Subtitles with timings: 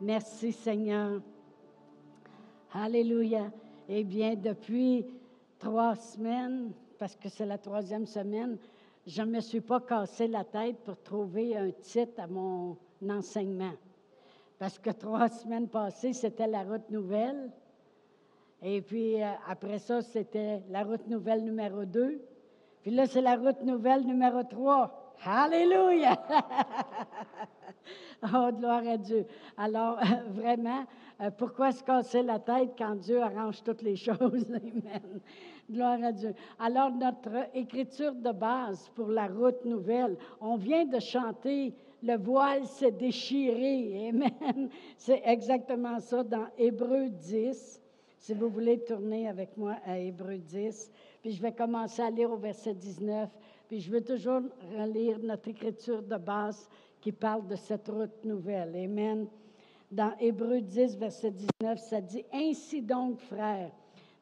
[0.00, 1.20] Merci Seigneur.
[2.72, 3.50] Alléluia.
[3.86, 5.04] Eh bien, depuis
[5.58, 8.56] trois semaines, parce que c'est la troisième semaine,
[9.06, 12.78] je ne me suis pas cassé la tête pour trouver un titre à mon
[13.10, 13.72] enseignement.
[14.58, 17.50] Parce que trois semaines passées, c'était la route nouvelle.
[18.62, 22.22] Et puis euh, après ça, c'était la route nouvelle numéro 2.
[22.80, 25.14] Puis là, c'est la route nouvelle numéro 3.
[25.26, 26.18] Alléluia!
[28.22, 29.26] oh, gloire à Dieu.
[29.56, 29.98] Alors,
[30.30, 30.84] vraiment,
[31.20, 34.46] euh, pourquoi se casser la tête quand Dieu arrange toutes les choses?
[34.48, 35.20] Amen.
[35.70, 36.34] Gloire à Dieu.
[36.58, 42.66] Alors, notre écriture de base pour la route nouvelle, on vient de chanter le voile
[42.66, 44.08] s'est déchiré.
[44.08, 44.70] Amen.
[44.96, 47.80] C'est exactement ça dans Hébreu 10.
[48.18, 50.90] Si vous voulez tourner avec moi à Hébreu 10,
[51.22, 53.30] puis je vais commencer à lire au verset 19,
[53.68, 54.42] puis je veux toujours
[54.76, 56.68] relire notre écriture de base
[57.00, 58.76] qui parle de cette route nouvelle.
[58.76, 59.26] Amen.
[59.90, 63.70] Dans Hébreu 10, verset 19, ça dit, Ainsi donc, frères,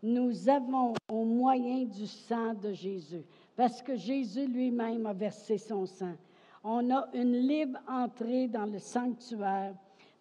[0.03, 3.25] nous avons au moyen du sang de Jésus,
[3.57, 6.15] parce que Jésus lui-même a versé son sang.
[6.63, 9.75] On a une libre entrée dans le sanctuaire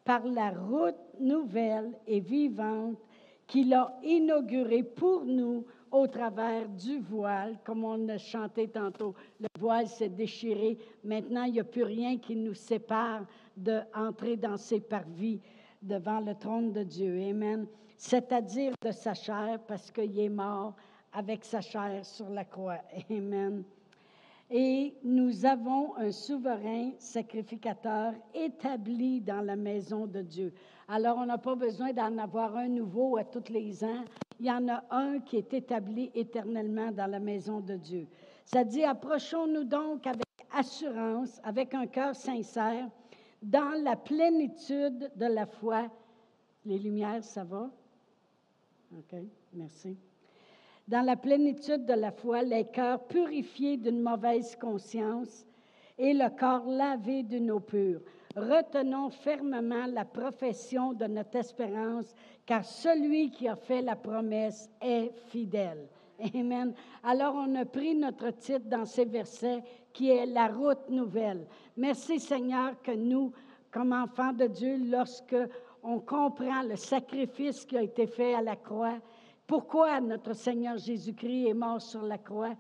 [0.04, 2.98] par la route nouvelle et vivante
[3.46, 9.16] qu'il a inaugurée pour nous au travers du voile, comme on a chanté tantôt.
[9.40, 10.78] Le voile s'est déchiré.
[11.04, 15.40] Maintenant, il n'y a plus rien qui nous sépare d'entrer dans ses parvis
[15.82, 17.22] devant le trône de Dieu.
[17.30, 17.68] Amen.
[17.96, 20.76] C'est-à-dire de sa chair, parce qu'il est mort
[21.14, 22.80] avec sa chair sur la croix.
[23.10, 23.64] Amen.
[24.50, 30.54] Et nous avons un souverain sacrificateur établi dans la maison de Dieu.
[30.88, 34.06] Alors, on n'a pas besoin d'en avoir un nouveau à tous les ans.
[34.40, 38.08] Il y en a un qui est établi éternellement dans la maison de Dieu.
[38.46, 42.90] Ça dit, approchons-nous donc avec assurance, avec un cœur sincère,
[43.42, 45.90] dans la plénitude de la foi.
[46.66, 47.70] Les lumières, ça va?
[48.92, 49.20] OK,
[49.54, 49.98] merci
[50.88, 55.46] dans la plénitude de la foi, les cœurs purifiés d'une mauvaise conscience
[55.98, 58.02] et le corps lavé d'une eau pure.
[58.38, 62.14] Retenons fermement la profession de notre espérance,
[62.46, 65.90] car celui qui a fait la promesse est fidèle.
[66.36, 66.74] Amen.
[67.04, 71.48] Alors on a pris notre titre dans ces versets qui est la route nouvelle.
[71.76, 73.32] Merci Seigneur que nous,
[73.72, 75.36] comme enfants de Dieu, lorsque
[75.82, 79.00] on comprend le sacrifice qui a été fait à la croix,
[79.48, 82.54] pourquoi notre Seigneur Jésus-Christ est mort sur la croix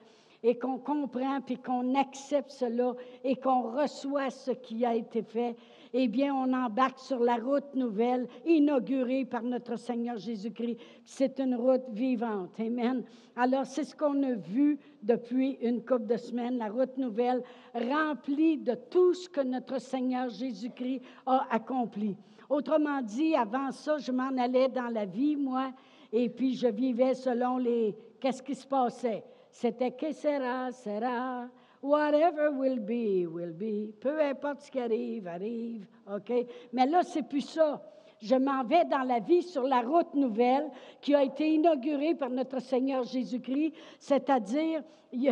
[0.43, 2.93] et qu'on comprend puis qu'on accepte cela
[3.23, 5.55] et qu'on reçoit ce qui a été fait,
[5.93, 10.77] eh bien, on embarque sur la route nouvelle inaugurée par notre Seigneur Jésus-Christ.
[11.05, 12.51] C'est une route vivante.
[12.59, 13.03] Amen.
[13.35, 17.43] Alors, c'est ce qu'on a vu depuis une couple de semaines, la route nouvelle
[17.73, 22.15] remplie de tout ce que notre Seigneur Jésus-Christ a accompli.
[22.49, 25.71] Autrement dit, avant ça, je m'en allais dans la vie, moi,
[26.11, 27.95] et puis je vivais selon les.
[28.19, 29.23] Qu'est-ce qui se passait?
[29.59, 31.49] C'était que sera, sera.
[31.81, 33.91] Whatever will be, will be.
[33.99, 35.87] Peu importe ce qui arrive, arrive.
[36.07, 36.31] OK?
[36.73, 37.81] Mais là, c'est plus ça
[38.21, 40.69] je m'en vais dans la vie sur la route nouvelle
[41.01, 44.81] qui a été inaugurée par notre Seigneur Jésus-Christ, c'est-à-dire,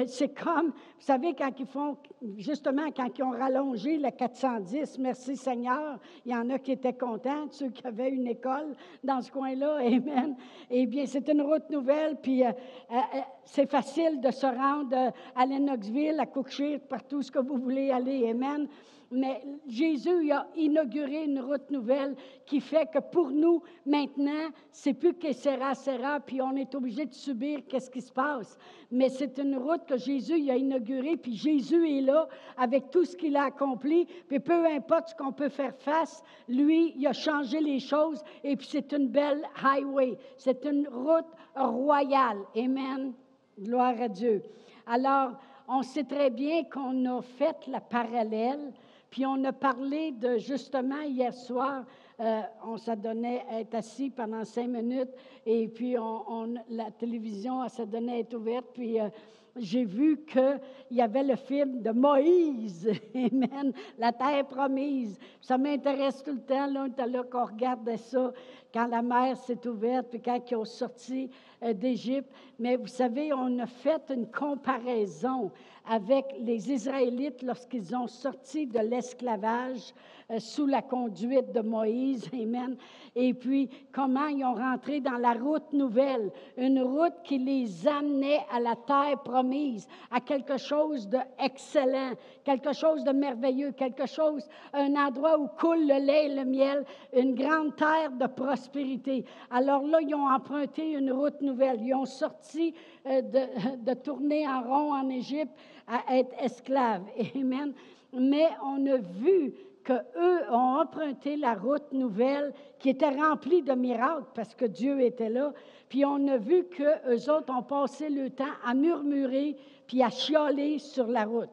[0.08, 1.98] c'est comme, vous savez, quand ils font,
[2.38, 6.94] justement, quand ils ont rallongé le 410, merci Seigneur, il y en a qui étaient
[6.94, 10.36] contents, ceux qui avaient une école dans ce coin-là, Amen.
[10.70, 15.12] Eh bien, c'est une route nouvelle, puis euh, euh, euh, c'est facile de se rendre
[15.36, 18.68] à Lennoxville, à Cookshire, partout ce que vous voulez aller, Amen
[19.12, 25.14] mais Jésus a inauguré une route nouvelle qui fait que pour nous, maintenant, c'est plus
[25.14, 28.58] que sera, sera, puis on est obligé de subir qu'est-ce qui se passe.
[28.92, 32.28] Mais c'est une route que Jésus a inaugurée, puis Jésus est là
[32.58, 36.94] avec tout ce qu'il a accompli, puis peu importe ce qu'on peut faire face, lui,
[36.96, 42.40] il a changé les choses, et puis c'est une belle highway, c'est une route royale.
[42.56, 43.14] Amen.
[43.60, 44.44] Gloire à Dieu.
[44.86, 45.32] Alors,
[45.68, 48.72] on sait très bien qu'on a fait la parallèle
[49.16, 51.86] puis on a parlé de, justement, hier soir,
[52.20, 55.12] euh, on s'adonnait à être assis pendant cinq minutes
[55.46, 58.66] et puis on, la télévision s'adonnait à être ouverte.
[58.74, 59.08] Puis euh,
[59.56, 60.60] j'ai vu qu'il
[60.92, 65.18] y avait le film de Moïse, Amen, la terre promise.
[65.40, 68.34] Ça m'intéresse tout le temps, là, on là qu'on regardait ça,
[68.74, 71.30] quand la mer s'est ouverte, puis quand ils ont sorti
[71.64, 72.30] euh, d'Égypte.
[72.60, 75.54] Mais vous savez, on a fait une comparaison
[75.90, 79.94] avec les Israélites lorsqu'ils ont sorti de l'esclavage
[80.32, 82.76] euh, sous la conduite de Moïse, Amen.
[83.16, 88.40] Et puis, comment ils ont rentré dans la route nouvelle, une route qui les amenait
[88.52, 94.96] à la terre promise, à quelque chose d'excellent, quelque chose de merveilleux, quelque chose, un
[94.96, 96.84] endroit où coule le lait et le miel,
[97.14, 99.26] une grande terre de prospérité.
[99.52, 101.82] Alors là, ils ont emprunté une route nouvelle.
[101.82, 102.74] Ils ont sorti
[103.06, 105.54] euh, de, de tourner en rond en Égypte
[105.88, 107.06] à être esclaves.
[107.36, 107.74] Amen.
[108.14, 109.54] Mais on a vu
[109.84, 115.30] qu'eux ont emprunté la route nouvelle qui était remplie de miracles parce que Dieu était
[115.30, 115.54] là.
[115.90, 119.56] Puis on a vu qu'eux autres ont passé le temps à murmurer
[119.88, 121.50] puis à chialer sur la route.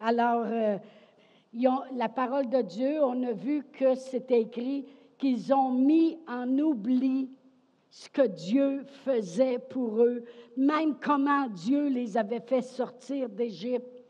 [0.00, 0.76] Alors, euh,
[1.94, 4.86] la parole de Dieu, on a vu que c'était écrit
[5.18, 7.30] qu'ils ont mis en oubli
[7.90, 10.24] ce que Dieu faisait pour eux,
[10.56, 14.00] même comment Dieu les avait fait sortir d'Égypte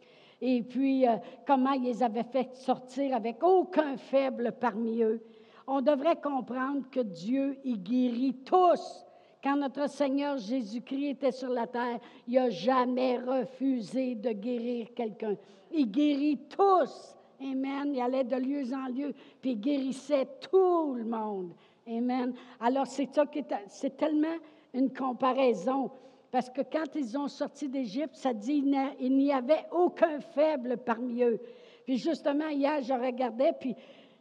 [0.41, 1.17] et puis euh,
[1.47, 5.23] comment ils les avaient fait sortir avec aucun faible parmi eux.
[5.67, 9.05] On devrait comprendre que Dieu, il guérit tous.
[9.43, 15.37] Quand notre Seigneur Jésus-Christ était sur la terre, il n'a jamais refusé de guérir quelqu'un.
[15.73, 17.17] Il guérit tous.
[17.41, 17.95] Amen.
[17.95, 21.55] Il allait de lieu en lieu, puis il guérissait tout le monde.
[21.87, 22.35] Amen.
[22.61, 24.37] Alors, c'est ça qui est, c'est tellement
[24.73, 25.91] une comparaison.
[26.31, 28.63] Parce que quand ils ont sorti d'Égypte, ça dit
[29.01, 31.41] il n'y avait aucun faible parmi eux.
[31.85, 33.75] Puis justement, hier, je regardais, puis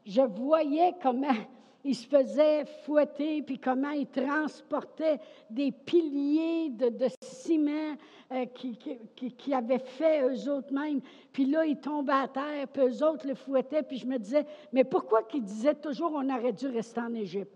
[0.06, 1.35] je voyais comment
[1.83, 5.19] ils se faisaient fouetter, puis comment ils transportaient
[5.50, 7.95] des piliers de, ciment
[8.31, 8.77] euh, qui,
[9.15, 11.01] qui, qui, avaient fait eux autres mêmes.
[11.31, 14.45] Puis là, ils tombaient à terre, puis eux autres les fouettaient, puis je me disais,
[14.73, 17.53] mais pourquoi qu'ils disaient toujours on aurait dû rester en Égypte?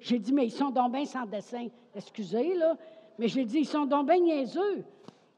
[0.00, 1.68] J'ai dit, mais ils sont donc bien sans dessin.
[1.94, 2.76] Excusez, là.
[3.18, 4.84] Mais j'ai dit, ils sont donc bien niaiseux.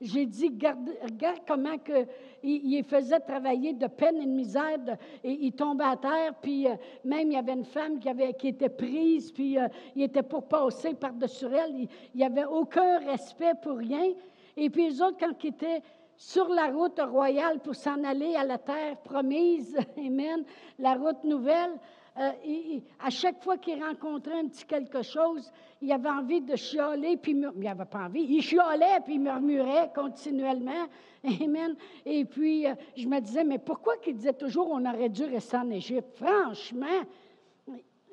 [0.00, 2.06] J'ai dit, regarde, comment que,
[2.44, 4.78] il, il, faisait travailler de peine et de misère,
[5.24, 8.32] et il tombait à terre, puis euh, même il y avait une femme qui, avait,
[8.34, 9.66] qui était prise, puis euh,
[9.96, 14.12] il était pour passer par-dessus elle, il n'y avait aucun respect pour rien.
[14.56, 15.82] Et puis les autres, quand ils étaient
[16.16, 20.44] sur la route royale pour s'en aller à la terre promise, Amen,
[20.78, 21.72] la route nouvelle,
[22.20, 27.16] euh, à chaque fois qu'il rencontrait un petit quelque chose, il avait envie de chialer,
[27.16, 28.24] puis il n'avait pas envie.
[28.28, 30.86] Il chialait, puis il murmurait continuellement.
[31.24, 31.76] Amen.
[32.04, 35.58] Et puis, euh, je me disais, mais pourquoi qu'il disait toujours on aurait dû rester
[35.58, 36.16] en Égypte?
[36.16, 36.86] Franchement,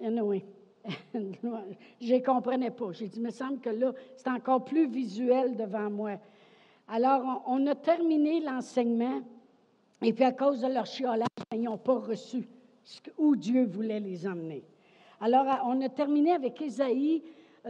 [0.04, 0.46] anyway,
[1.14, 2.92] je ne comprenais pas.
[2.92, 6.18] J'ai dit, il me semble que là, c'est encore plus visuel devant moi.
[6.88, 9.22] Alors, on, on a terminé l'enseignement,
[10.04, 12.48] et puis à cause de leur chiolage, ils n'ont pas reçu
[13.18, 14.64] où Dieu voulait les emmener.
[15.22, 17.24] Alors, on a terminé avec Ésaïe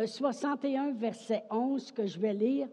[0.05, 2.67] 61, euh, verset 11, que je vais lire,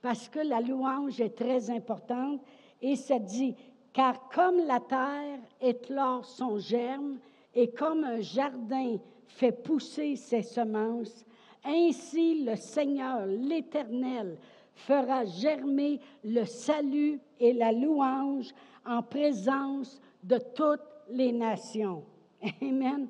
[0.00, 2.40] parce que la louange est très importante,
[2.80, 3.54] et ça dit,
[3.92, 7.18] car comme la terre éclore son germe,
[7.54, 8.96] et comme un jardin
[9.26, 11.24] fait pousser ses semences,
[11.64, 14.36] ainsi le Seigneur, l'Éternel,
[14.74, 18.52] fera germer le salut et la louange
[18.84, 22.04] en présence de toutes les nations.
[22.62, 23.08] Amen.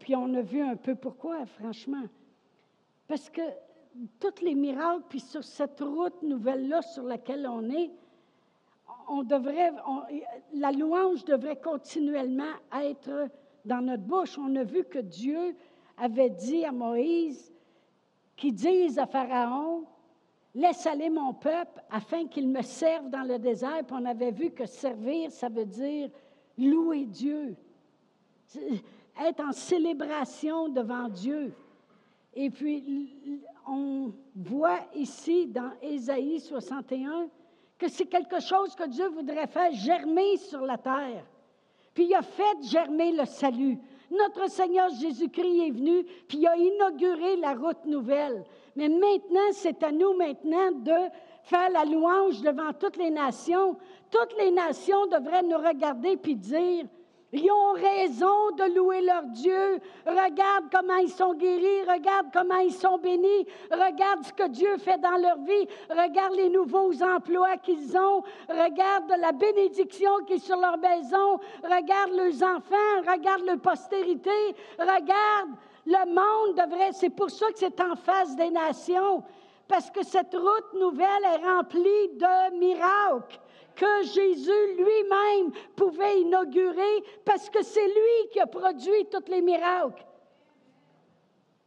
[0.00, 2.04] puis on a vu un peu pourquoi, franchement.
[3.06, 3.42] Parce que
[4.20, 7.90] tous les miracles, puis sur cette route nouvelle-là sur laquelle on est,
[9.08, 9.72] on devrait,
[10.52, 13.28] la louange devrait continuellement être
[13.64, 14.38] dans notre bouche.
[14.38, 15.56] On a vu que Dieu
[15.96, 17.52] avait dit à Moïse
[18.36, 19.84] qu'il dise à Pharaon,
[20.54, 23.84] laisse aller mon peuple afin qu'il me serve dans le désert.
[23.86, 26.10] Puis on avait vu que servir, ça veut dire
[26.58, 27.56] louer Dieu,
[29.20, 31.54] être en célébration devant Dieu.
[32.34, 37.28] Et puis, on voit ici dans Ésaïe 61
[37.78, 41.24] que c'est quelque chose que Dieu voudrait faire germer sur la terre.
[41.94, 43.78] Puis il a fait germer le salut.
[44.10, 48.44] Notre Seigneur Jésus-Christ est venu, puis il a inauguré la route nouvelle.
[48.74, 51.10] Mais maintenant, c'est à nous maintenant de
[51.48, 53.76] faire la louange devant toutes les nations.
[54.10, 56.84] Toutes les nations devraient nous regarder puis dire,
[57.30, 59.80] ils ont raison de louer leur Dieu.
[60.06, 61.82] Regarde comment ils sont guéris.
[61.82, 63.46] Regarde comment ils sont bénis.
[63.70, 65.68] Regarde ce que Dieu fait dans leur vie.
[65.90, 68.22] Regarde les nouveaux emplois qu'ils ont.
[68.48, 71.38] Regarde la bénédiction qui est sur leur maison.
[71.62, 73.10] Regarde leurs enfants.
[73.10, 74.30] Regarde leur postérité.
[74.78, 75.50] Regarde.
[75.84, 76.92] Le monde devrait.
[76.92, 79.22] C'est pour ça que c'est en face des nations.
[79.68, 83.38] Parce que cette route nouvelle est remplie de miracles
[83.76, 90.04] que Jésus lui-même pouvait inaugurer parce que c'est lui qui a produit tous les miracles.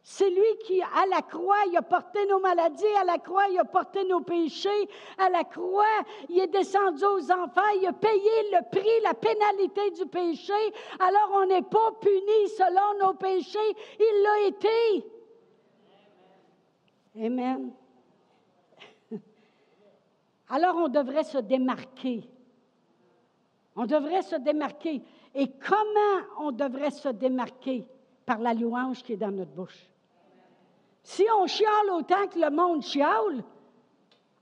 [0.03, 3.59] C'est lui qui, à la croix, il a porté nos maladies, à la croix, il
[3.59, 5.85] a porté nos péchés, à la croix,
[6.27, 10.53] il est descendu aux enfers, il a payé le prix, la pénalité du péché.
[10.99, 13.59] Alors on n'est pas puni selon nos péchés,
[13.99, 15.05] il l'a été.
[17.23, 17.71] Amen.
[20.51, 22.29] Alors on devrait se démarquer.
[23.77, 25.01] On devrait se démarquer.
[25.33, 27.87] Et comment on devrait se démarquer?
[28.25, 29.89] Par la louange qui est dans notre bouche.
[31.03, 33.43] Si on chiale autant que le monde chiale,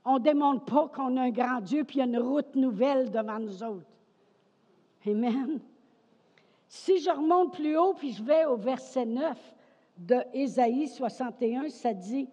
[0.03, 3.11] on ne démontre pas qu'on a un grand Dieu puis y a une route nouvelle
[3.11, 3.85] devant nous autres.
[5.07, 5.59] Amen.
[6.67, 9.37] Si je remonte plus haut puis je vais au verset 9
[9.99, 12.27] de Ésaïe 61, ça dit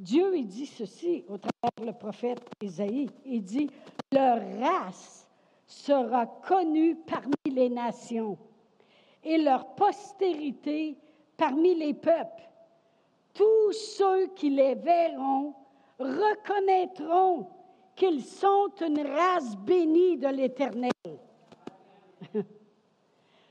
[0.00, 3.08] Dieu, il dit ceci au travers le prophète Ésaïe.
[3.24, 3.68] Il dit
[4.10, 5.28] Leur race
[5.66, 8.36] sera connue parmi les nations
[9.22, 10.96] et leur postérité
[11.36, 12.50] parmi les peuples
[13.34, 15.54] tous ceux qui les verront
[15.98, 17.48] reconnaîtront
[17.94, 20.90] qu'ils sont une race bénie de l'Éternel.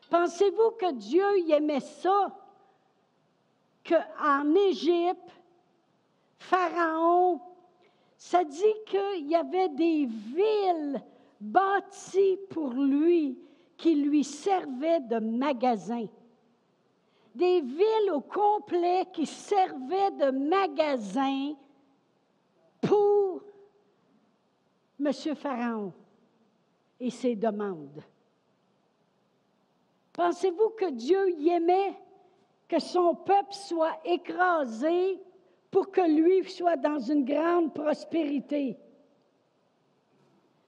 [0.10, 2.36] Pensez-vous que Dieu y aimait ça?
[3.88, 5.38] Qu'en Égypte,
[6.39, 7.39] Pharaon,
[8.17, 11.01] ça dit qu'il y avait des villes
[11.39, 13.38] bâties pour lui
[13.77, 16.08] qui lui servaient de magasins
[17.36, 21.53] des villes au complet qui servaient de magasins
[22.81, 23.41] pour
[25.00, 25.13] M.
[25.36, 25.93] Pharaon
[27.00, 28.03] et ses demandes.
[30.12, 31.98] Pensez-vous que Dieu y aimait
[32.67, 35.22] que son peuple soit écrasé
[35.72, 38.78] pour que lui soit dans une grande prospérité?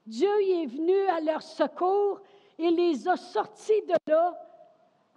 [0.05, 2.21] Dieu y est venu à leur secours
[2.57, 4.37] et les a sortis de là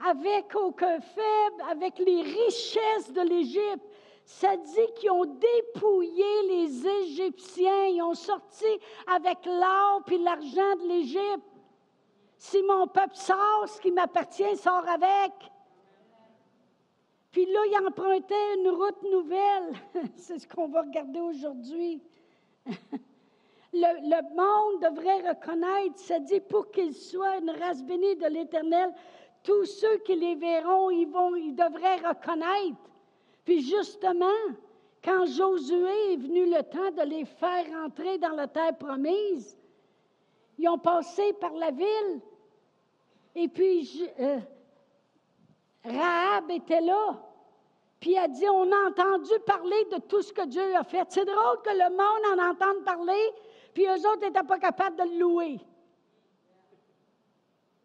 [0.06, 3.84] avec aucun faible, avec les richesses de l'Égypte.
[4.24, 8.66] Ça dit qu'ils ont dépouillé les Égyptiens, ils ont sorti
[9.06, 11.44] avec l'or puis l'argent de l'Égypte.
[12.38, 15.32] Si mon peuple sort, ce qui m'appartient sort avec.
[17.34, 19.74] Puis là, il empruntait une route nouvelle.
[20.14, 22.00] C'est ce qu'on va regarder aujourd'hui.
[23.72, 28.94] Le, monde devrait reconnaître, ça dit, pour qu'il soit une race bénie de l'Éternel,
[29.42, 32.78] tous ceux qui les verront, ils, vont, ils devraient reconnaître.
[33.44, 34.28] Puis justement,
[35.02, 39.58] quand Josué est venu le temps de les faire entrer dans la terre promise,
[40.56, 42.20] ils ont passé par la ville.
[43.34, 44.38] Et puis, euh,
[45.84, 47.20] Rahab était là.
[48.00, 51.06] Puis a dit, on a entendu parler de tout ce que Dieu a fait.
[51.08, 53.32] C'est drôle que le monde en entende parler,
[53.72, 55.60] puis eux autres n'étaient pas capables de le louer.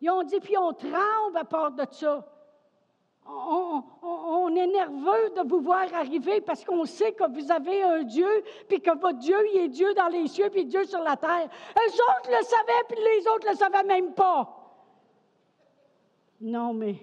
[0.01, 2.25] Ils ont dit, puis on tremble à part de ça.
[3.25, 8.43] On, est nerveux de vous voir arriver parce qu'on sait que vous avez un Dieu,
[8.67, 11.47] puis que votre Dieu, il est Dieu dans les cieux, puis Dieu sur la terre.
[11.47, 14.55] Eux autres le savaient, puis les autres ne le savaient même pas.
[16.41, 16.95] Non, mais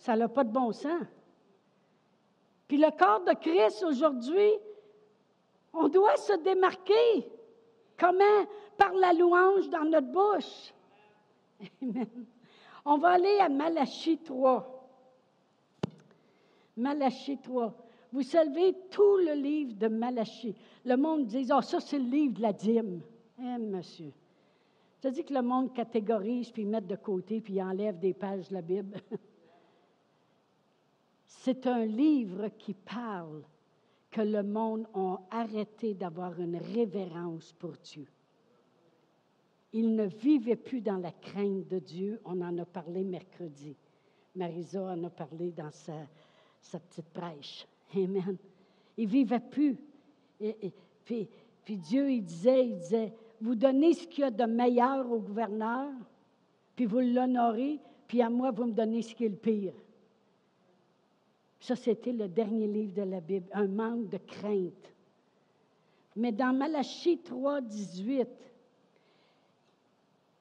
[0.00, 1.04] ça n'a pas de bon sens.
[2.66, 4.50] Puis le corps de Christ aujourd'hui,
[5.74, 7.28] on doit se démarquer.
[7.98, 8.46] Comment?
[8.78, 10.72] Par la louange dans notre bouche.
[12.86, 14.88] On va aller à Malachie 3.
[16.78, 17.74] Malachie 3.
[18.10, 20.56] Vous savez tout le livre de Malachie.
[20.86, 23.02] Le monde dit, oh, ça c'est le livre de la dîme.
[23.38, 24.14] Eh, monsieur.
[25.02, 28.54] Ça dit que le monde catégorise, puis met de côté, puis enlève des pages de
[28.54, 28.98] la Bible.
[31.30, 33.42] c'est un livre qui parle
[34.10, 38.06] que le monde a arrêté d'avoir une révérence pour Dieu.
[39.72, 42.20] Il ne vivait plus dans la crainte de Dieu.
[42.24, 43.76] On en a parlé mercredi.
[44.34, 47.64] Marisa en a parlé dans sa, petite prêche.
[47.94, 48.36] Amen.
[48.96, 49.78] Il ne vivait plus.
[51.04, 51.28] Puis,
[51.68, 55.92] Dieu, il disait, il disait, vous donnez ce qu'il y a de meilleur au gouverneur,
[56.74, 59.74] puis vous l'honorez, puis à moi, vous me donnez ce qui est le pire.
[61.60, 64.92] Ça, c'était le dernier livre de la Bible, un manque de crainte.
[66.16, 68.28] Mais dans Malachie 3, 18,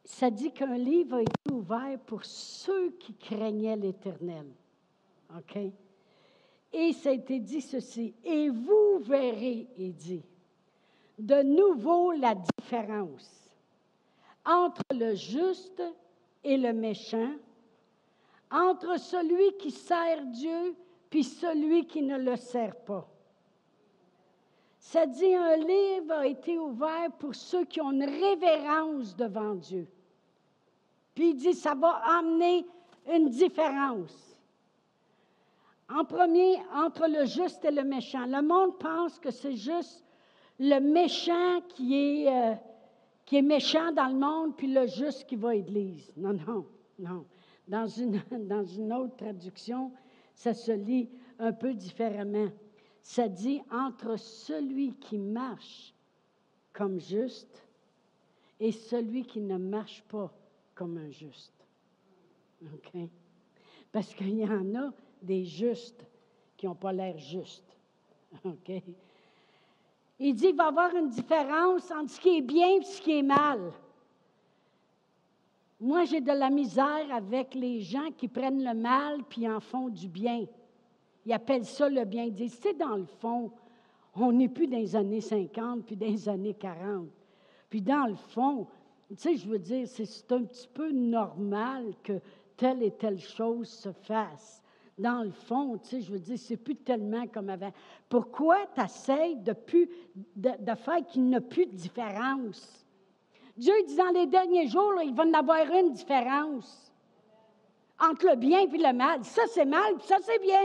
[0.06, 4.48] ça dit qu'un livre a été ouvert pour ceux qui craignaient l'Éternel.
[5.38, 5.58] OK?
[6.72, 8.14] Et ça a été dit ceci.
[8.24, 10.24] Et vous verrez, il dit,
[11.18, 13.30] de nouveau la différence
[14.46, 15.84] entre le juste
[16.44, 17.34] et le méchant,
[18.50, 20.76] entre celui qui sert Dieu
[21.10, 23.08] puis celui qui ne le sert pas.
[24.80, 29.88] Ça dit un livre a été ouvert pour ceux qui ont une révérence devant Dieu.
[31.14, 32.66] Puis il dit, ça va amener
[33.12, 34.38] une différence
[35.90, 38.26] En premier, entre le juste et le méchant.
[38.26, 40.06] Le monde pense que c'est juste
[40.60, 42.56] le méchant qui est, euh,
[43.26, 46.12] qui est méchant dans le monde, puis le juste qui va à l'Église.
[46.16, 46.66] Non, non,
[47.00, 47.26] non.
[47.68, 49.92] Dans une, dans une autre traduction,
[50.40, 52.48] ça se lit un peu différemment.
[53.02, 55.94] Ça dit entre celui qui marche
[56.72, 57.62] comme juste
[58.58, 60.32] et celui qui ne marche pas
[60.74, 61.68] comme un juste.
[62.74, 63.02] OK?
[63.92, 66.06] Parce qu'il y en a des justes
[66.56, 67.78] qui n'ont pas l'air justes.
[68.46, 68.72] OK?
[70.20, 73.02] Il dit qu'il va y avoir une différence entre ce qui est bien et ce
[73.02, 73.74] qui est mal.
[75.80, 79.88] Moi, j'ai de la misère avec les gens qui prennent le mal puis en font
[79.88, 80.46] du bien.
[81.26, 82.24] Ils appellent ça le bien.
[82.26, 83.52] Ils disent, c'est dans le fond,
[84.16, 87.08] on n'est plus dans les années 50 puis dans les années 40.
[87.70, 88.68] Puis dans le fond,
[89.10, 92.20] tu sais, je veux dire, c'est un petit peu normal que
[92.58, 94.62] telle et telle chose se fasse.
[94.98, 97.72] Dans le fond, tu sais, je veux dire, c'est plus tellement comme avant.
[98.10, 99.56] Pourquoi tu essaies de,
[100.36, 102.79] de, faire qu'il n'y a plus de différence?
[103.60, 106.94] Dieu dit dans les derniers jours, il va y avoir une différence
[108.00, 109.26] entre le bien et le mal.
[109.26, 110.62] Ça, c'est mal, puis ça, c'est bien.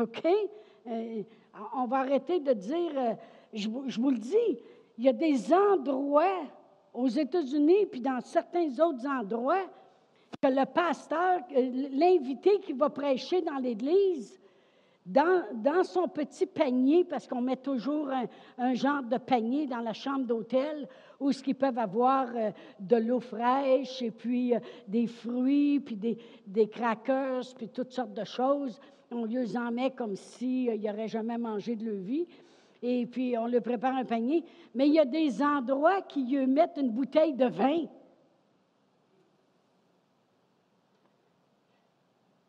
[0.00, 0.24] OK?
[0.86, 1.22] Euh,
[1.74, 3.14] on va arrêter de dire, euh,
[3.52, 4.58] je, je, vous le dis,
[4.98, 6.44] il y a des endroits
[6.94, 9.66] aux États-Unis, puis dans certains autres endroits,
[10.40, 11.40] que le pasteur,
[11.90, 14.38] l'invité qui va prêcher dans l'Église,
[15.06, 18.10] dans, son petit panier, parce qu'on met toujours
[18.58, 20.88] un, genre de panier dans la chambre d'hôtel,
[21.20, 24.58] où ce qu'ils peuvent avoir euh, de l'eau fraîche, et puis euh,
[24.88, 28.80] des fruits, puis des, crackers, puis toutes sortes de choses.
[29.10, 32.02] On les en met comme s'il si, n'aurait jamais mangé de leur
[32.82, 34.44] et puis on le prépare un panier.
[34.74, 37.84] Mais il y a des endroits qui lui mettent une bouteille de vin.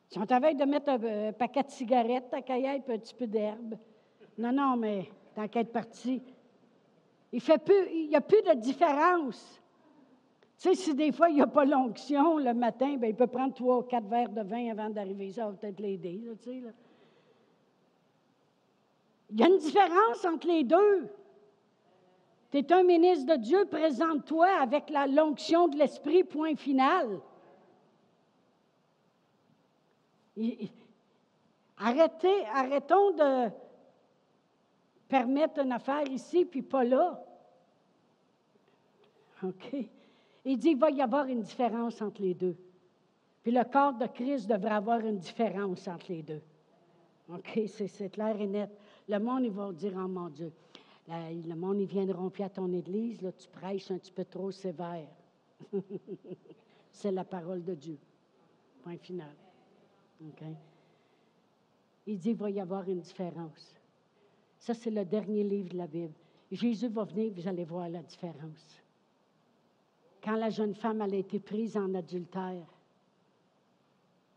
[0.09, 3.77] Si on t'avait de mettre un, paquet de cigarettes, ta caillette, un petit peu d'herbe.
[4.37, 6.21] Non, non, mais t'inquiète partie.
[7.31, 9.61] Il fait plus, il n'y a plus de différence.
[10.59, 13.27] Tu sais, si des fois il n'y a pas l'onction le matin, bien, il peut
[13.27, 15.31] prendre trois ou quatre verres de vin avant d'arriver.
[15.31, 16.63] Ça va peut-être l'aider, tu sais.
[19.29, 21.09] Il y a une différence entre les deux.
[22.49, 27.19] Tu es un ministre de Dieu, présente-toi avec la l'onction de l'Esprit, point final.
[31.77, 33.49] Arrêtez, arrêtons de
[35.07, 37.23] permettre une affaire ici, puis pas là.
[39.43, 39.75] OK?
[40.45, 42.57] Il dit qu'il va y avoir une différence entre les deux.
[43.43, 46.41] Puis le corps de Christ devrait avoir une différence entre les deux.
[47.29, 47.61] OK?
[47.67, 48.69] C'est clair et net.
[49.07, 50.51] Le monde, il va dire, oh mon Dieu,
[51.07, 54.51] le monde, ils viendront plus à ton église, là, tu prêches un petit peu trop
[54.51, 55.07] sévère.
[56.91, 57.97] c'est la parole de Dieu.
[58.83, 59.35] Point final.
[60.21, 60.43] OK?
[62.07, 63.75] Il dit, il va y avoir une différence.
[64.59, 66.13] Ça, c'est le dernier livre de la Bible.
[66.51, 68.81] Jésus va venir, vous allez voir la différence.
[70.23, 72.65] Quand la jeune femme a été prise en adultère,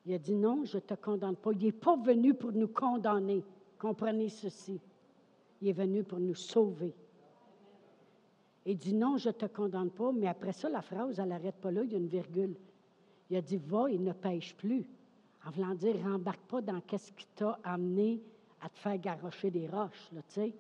[0.07, 1.53] il a dit non, je ne te condamne pas.
[1.53, 3.45] Il n'est pas venu pour nous condamner.
[3.79, 4.81] Comprenez ceci.
[5.61, 6.95] Il est venu pour nous sauver.
[8.67, 11.57] Il dit non, je ne te condamne pas, mais après ça, la phrase, elle n'arrête
[11.57, 12.57] pas là, il y a une virgule.
[13.29, 14.85] Il a dit va et ne pêche plus.
[15.45, 18.23] En voulant dire, rembarque pas dans qu'est-ce qui t'a amené
[18.61, 20.55] à te faire garrocher des roches, tu sais.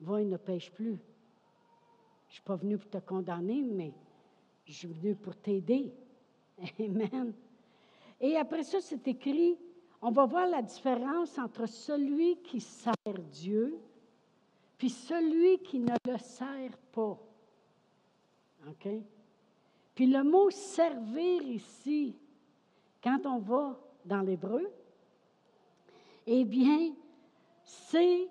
[0.00, 0.96] Va et ne pêche plus.
[2.28, 3.92] Je ne suis pas venu pour te condamner, mais
[4.64, 5.92] je suis venu pour t'aider.
[6.78, 7.32] Amen.
[8.20, 9.58] Et après ça, c'est écrit
[10.02, 12.94] on va voir la différence entre celui qui sert
[13.32, 13.78] Dieu
[14.78, 17.18] puis celui qui ne le sert pas.
[18.66, 18.88] OK?
[20.00, 22.16] Puis le mot servir ici,
[23.04, 24.66] quand on va dans l'hébreu,
[26.26, 26.94] eh bien,
[27.62, 28.30] c'est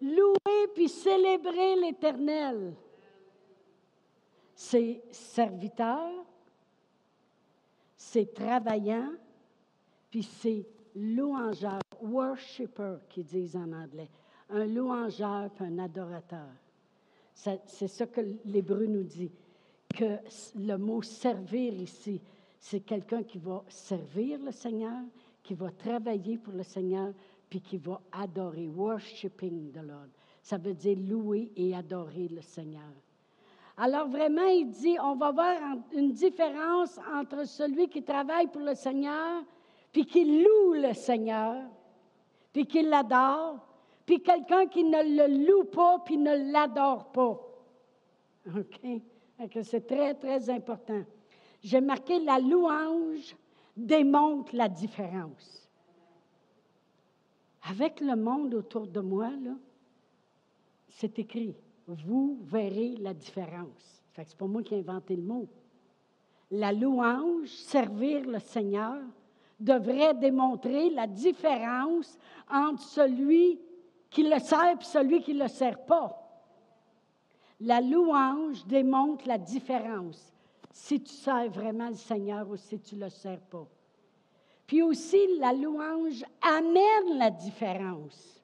[0.00, 2.74] louer puis célébrer l'Éternel.
[4.54, 6.24] C'est serviteur,
[7.94, 9.12] c'est travaillant,
[10.08, 14.08] puis c'est louangeur, worshipper, qu'ils disent en anglais.
[14.48, 16.48] Un louangeur un adorateur.
[17.34, 19.30] C'est ça que l'hébreu nous dit,
[19.92, 20.18] que
[20.56, 22.20] le mot servir ici,
[22.58, 25.02] c'est quelqu'un qui va servir le Seigneur,
[25.42, 27.12] qui va travailler pour le Seigneur,
[27.48, 30.08] puis qui va adorer, worshiping the Lord.
[30.42, 32.92] Ça veut dire louer et adorer le Seigneur.
[33.76, 35.56] Alors vraiment, il dit, on va voir
[35.92, 39.44] une différence entre celui qui travaille pour le Seigneur
[39.92, 41.62] puis qui loue le Seigneur,
[42.52, 43.58] puis qui l'adore,
[44.06, 47.38] puis quelqu'un qui ne le loue pas, puis ne l'adore pas.
[48.56, 49.02] OK?
[49.62, 51.02] C'est très, très important.
[51.62, 53.36] J'ai marqué la louange
[53.76, 55.68] démontre la différence.
[57.68, 59.30] Avec le monde autour de moi,
[60.88, 61.54] c'est écrit,
[61.86, 64.02] vous verrez la différence.
[64.14, 65.48] Ce n'est pas moi qui ai inventé le mot.
[66.50, 69.00] La louange, servir le Seigneur,
[69.58, 72.18] devrait démontrer la différence
[72.50, 73.60] entre celui
[74.10, 76.21] qui le sert et celui qui ne le sert pas.
[77.62, 80.32] La louange démontre la différence
[80.72, 83.66] si tu sers vraiment le Seigneur ou si tu ne le sers pas.
[84.66, 88.42] Puis aussi, la louange amène la différence.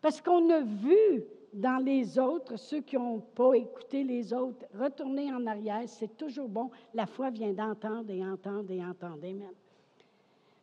[0.00, 5.32] Parce qu'on a vu dans les autres, ceux qui n'ont pas écouté les autres, retourner
[5.32, 6.70] en arrière, c'est toujours bon.
[6.92, 9.22] La foi vient d'entendre et entendre et entendre.
[9.22, 9.52] Amen.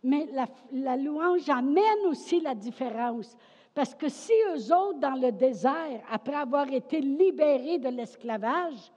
[0.04, 3.38] Mais la, la, louange amène aussi la différence.
[3.73, 8.91] Parce que si eux autres, dans le désert, après avoir été libérés de l'esclavage,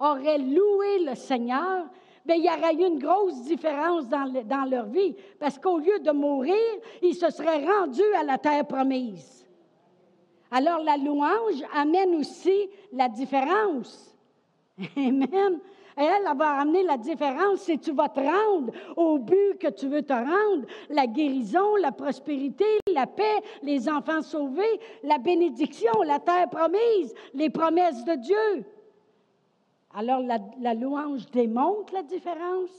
[0.00, 1.86] auraient loué le Seigneur,
[2.24, 5.14] bien, il y aurait eu une grosse différence dans, dans leur vie.
[5.38, 6.54] Parce qu'au lieu de mourir,
[7.02, 9.46] ils se seraient rendus à la terre promise.
[10.50, 14.16] Alors la louange amène aussi la différence.
[14.96, 15.60] Amen.
[15.98, 19.88] Elle, elle va amener la différence si tu vas te rendre au but que tu
[19.88, 26.20] veux te rendre, la guérison, la prospérité, la paix, les enfants sauvés, la bénédiction, la
[26.20, 28.64] terre promise, les promesses de Dieu.
[29.92, 32.70] Alors la, la louange démontre la différence,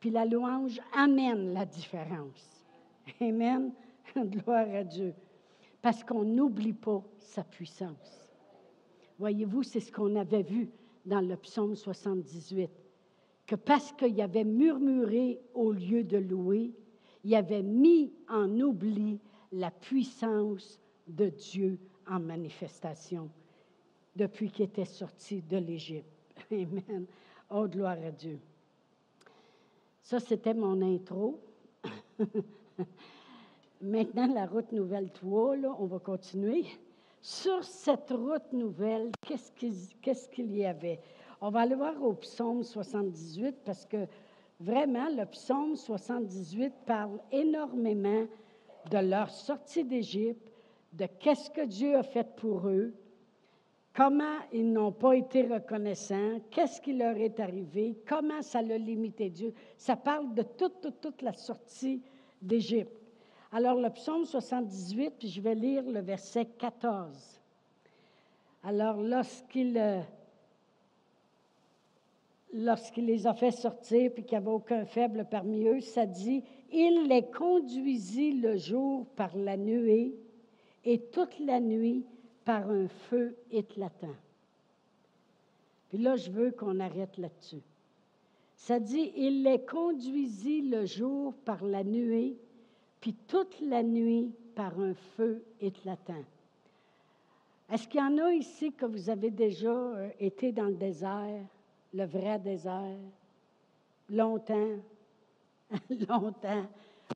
[0.00, 2.64] puis la louange amène la différence.
[3.20, 3.72] Amen.
[4.16, 5.14] Gloire à Dieu
[5.84, 8.32] parce qu'on n'oublie pas sa puissance.
[9.18, 10.70] Voyez-vous, c'est ce qu'on avait vu
[11.04, 12.70] dans le psaume 78,
[13.46, 16.72] que parce qu'il avait murmuré au lieu de louer,
[17.24, 19.18] il avait mis en oubli
[19.52, 23.30] la puissance de Dieu en manifestation
[24.16, 26.08] depuis qu'il était sorti de l'Égypte.
[26.50, 27.06] Amen.
[27.50, 28.38] Oh, gloire à Dieu.
[30.02, 31.40] Ça, c'était mon intro.
[33.80, 36.64] Maintenant, la route nouvelle 3, on va continuer.
[37.26, 41.00] Sur cette route nouvelle, qu'est-ce qu'il y avait?
[41.40, 44.06] On va aller voir au psaume 78 parce que
[44.60, 48.26] vraiment, le psaume 78 parle énormément
[48.90, 50.52] de leur sortie d'Égypte,
[50.92, 52.92] de qu'est-ce que Dieu a fait pour eux,
[53.94, 59.30] comment ils n'ont pas été reconnaissants, qu'est-ce qui leur est arrivé, comment ça a limité
[59.30, 59.54] Dieu.
[59.78, 62.02] Ça parle de toute, toute, toute la sortie
[62.42, 63.03] d'Égypte.
[63.56, 67.40] Alors, le psaume 78, puis je vais lire le verset 14.
[68.64, 70.00] Alors, lorsqu'il euh,
[72.52, 76.42] lorsqu'il les a fait sortir, puis qu'il n'y avait aucun faible parmi eux, ça dit,
[76.72, 80.16] il les conduisit le jour par la nuée
[80.84, 82.04] et toute la nuit
[82.44, 84.16] par un feu éclatant.
[85.90, 87.62] Puis là, je veux qu'on arrête là-dessus.
[88.56, 92.36] Ça dit, il les conduisit le jour par la nuée
[93.04, 96.24] puis toute la nuit par un feu éclatant.
[97.70, 101.44] Est-ce qu'il y en a ici que vous avez déjà euh, été dans le désert,
[101.92, 102.96] le vrai désert,
[104.08, 104.78] longtemps,
[106.08, 106.66] longtemps?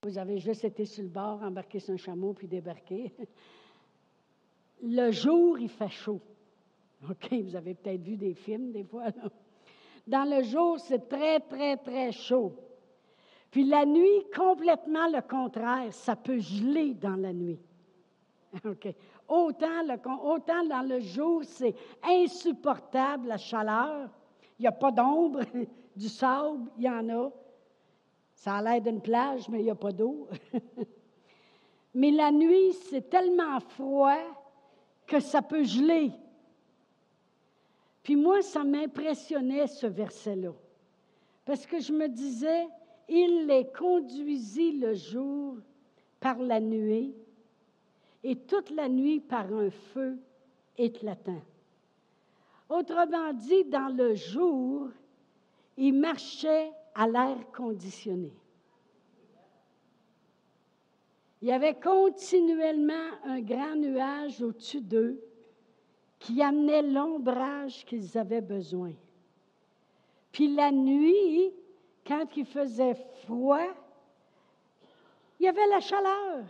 [0.02, 3.10] Vous avez juste été sur le bord, embarqué sur un chameau, puis débarqué.
[4.82, 6.20] Le jour, il fait chaud.
[7.08, 9.06] OK, vous avez peut-être vu des films des fois.
[10.06, 12.52] Dans le jour, c'est très, très, très chaud.
[13.50, 17.60] Puis la nuit, complètement le contraire, ça peut geler dans la nuit.
[19.28, 19.84] Autant,
[20.22, 24.08] autant dans le jour, c'est insupportable la chaleur.
[24.58, 25.42] Il n'y a pas d'ombre,
[25.96, 27.30] du sable, il y en a.
[28.34, 30.28] Ça a l'air d'une plage, mais il n'y a pas d'eau.
[31.94, 34.16] mais la nuit, c'est tellement froid
[35.06, 36.12] que ça peut geler.
[38.02, 40.52] Puis moi, ça m'impressionnait ce verset-là.
[41.44, 42.66] Parce que je me disais,
[43.08, 45.56] il les conduisit le jour
[46.20, 47.14] par la nuée
[48.22, 50.18] et toute la nuit par un feu
[50.76, 51.42] éclatant.
[52.68, 54.88] Autrement dit, dans le jour,
[55.76, 58.32] ils marchaient à l'air conditionné.
[61.40, 62.92] Il y avait continuellement
[63.24, 65.22] un grand nuage au-dessus d'eux
[66.18, 68.92] qui amenait l'ombrage qu'ils avaient besoin.
[70.32, 71.52] Puis la nuit,
[72.08, 72.94] quand il faisait
[73.24, 73.68] froid,
[75.38, 76.44] il y avait la chaleur.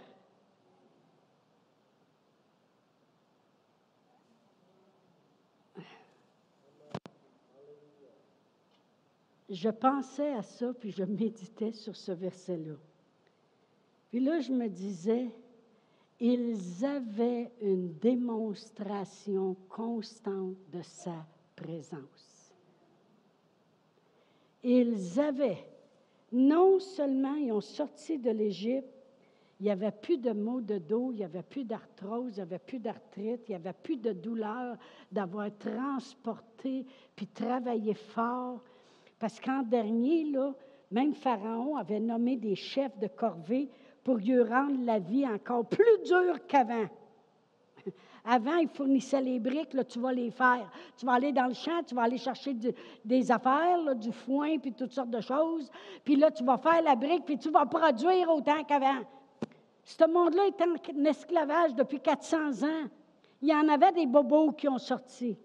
[9.51, 12.75] Je pensais à ça, puis je méditais sur ce verset-là.
[14.11, 15.31] Puis là, je me disais,
[16.21, 22.38] ils avaient une démonstration constante de sa présence.
[24.63, 25.65] Ils avaient,
[26.33, 28.89] non seulement ils ont sorti de l'Égypte,
[29.61, 32.43] il n'y avait plus de maux de dos, il n'y avait plus d'arthrose, il n'y
[32.43, 34.77] avait plus d'arthrite, il n'y avait plus de douleur
[35.11, 38.63] d'avoir transporté puis travaillé fort.
[39.19, 40.55] Parce qu'en dernier, là,
[40.93, 43.69] même Pharaon avait nommé des chefs de corvée
[44.05, 46.87] pour lui rendre la vie encore plus dure qu'avant.
[48.31, 50.71] Avant, il fournissait les briques, là, tu vas les faire.
[50.99, 52.55] Tu vas aller dans le champ, tu vas aller chercher
[53.03, 55.71] des affaires, du foin, puis toutes sortes de choses.
[56.05, 59.01] Puis là, tu vas faire la brique, puis tu vas produire autant qu'avant.
[59.83, 62.89] Ce monde-là est en esclavage depuis 400 ans.
[63.41, 65.39] Il y en avait des bobos qui ont sorti.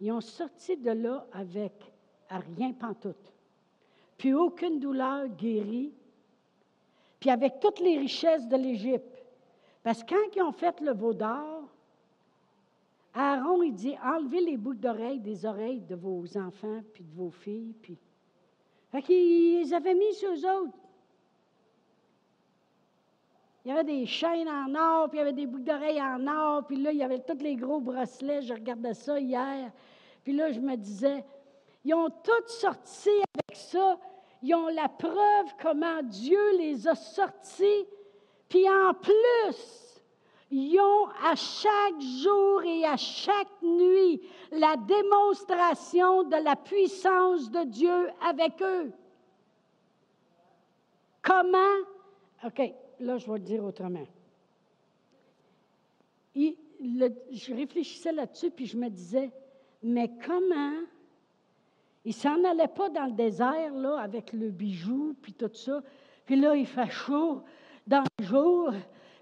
[0.00, 1.74] Ils ont sorti de là avec
[2.30, 3.34] rien pantoute.
[4.16, 5.92] Puis aucune douleur guérie.
[7.18, 9.19] Puis avec toutes les richesses de l'Égypte.
[9.82, 11.68] Parce que quand ils ont fait le veau d'or,
[13.14, 17.30] Aaron, il dit enlevez les boucles d'oreilles des oreilles de vos enfants puis de vos
[17.30, 17.74] filles.
[17.82, 17.98] Puis...
[18.90, 20.78] Fait qu'ils avaient mis sur eux autres.
[23.64, 26.26] Il y avait des chaînes en or, puis il y avait des boucles d'oreilles en
[26.26, 28.42] or, puis là, il y avait tous les gros bracelets.
[28.42, 29.70] Je regardais ça hier.
[30.24, 31.24] Puis là, je me disais,
[31.84, 33.98] ils ont tous sorti avec ça.
[34.42, 37.86] Ils ont la preuve comment Dieu les a sortis.
[38.50, 40.02] Puis en plus,
[40.50, 47.64] ils ont à chaque jour et à chaque nuit la démonstration de la puissance de
[47.64, 48.92] Dieu avec eux.
[51.22, 51.76] Comment?
[52.44, 52.60] OK,
[52.98, 54.06] là, je vais le dire autrement.
[56.34, 59.30] je réfléchissais là-dessus, puis je me disais,
[59.80, 60.74] mais comment?
[62.04, 65.80] Il s'en allait pas dans le désert, là, avec le bijou, puis tout ça.
[66.26, 67.44] Puis là, il fait chaud
[67.90, 68.70] dans le jour.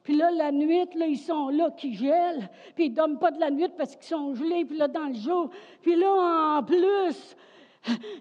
[0.03, 2.49] Puis là, la nuit, là, ils sont là qui gèlent.
[2.75, 5.07] Puis ils ne dorment pas de la nuit parce qu'ils sont gelés, puis là, dans
[5.07, 5.51] le jour.
[5.83, 7.37] Puis là, en plus,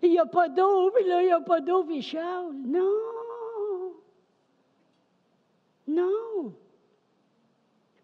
[0.01, 3.93] il n'y a pas d'eau, puis là, il n'y a pas d'eau, puis Charles, non.
[5.87, 6.53] Non.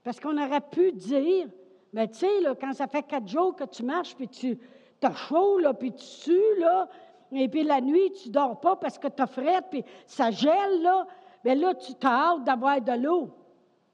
[0.03, 1.47] Parce qu'on aurait pu dire,
[1.93, 2.27] mais tu sais,
[2.59, 4.57] quand ça fait quatre jours que tu marches, puis tu
[5.01, 6.89] as chaud, là, puis tu sues, là,
[7.31, 10.81] et puis la nuit, tu dors pas parce que tu as frais, puis ça gèle,
[10.81, 11.07] là,
[11.43, 13.29] mais là, tu t'as hâte d'avoir de l'eau.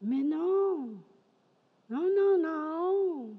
[0.02, 0.90] Mais non.
[1.90, 3.30] Non, non, non.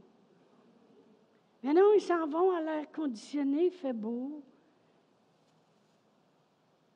[1.63, 4.43] Mais non, ils s'en vont à l'air conditionné, il fait beau.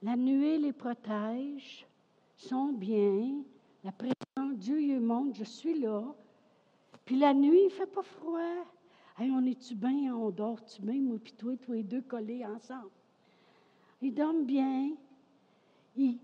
[0.03, 1.87] La nuée les protège
[2.37, 3.43] sont bien.
[3.83, 6.03] La présence, Dieu lui montre, je suis là.
[7.05, 8.41] Puis la nuit, il ne fait pas froid.
[9.19, 12.91] Hey, on est-tu bien, on dort-tu bien, moi puis toi, tous les deux collés ensemble.
[14.03, 14.91] Ils dorment bien.
[15.97, 16.19] Ils,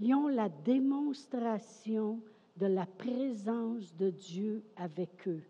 [0.00, 2.20] ils ont la démonstration
[2.56, 5.42] de la présence de Dieu avec eux.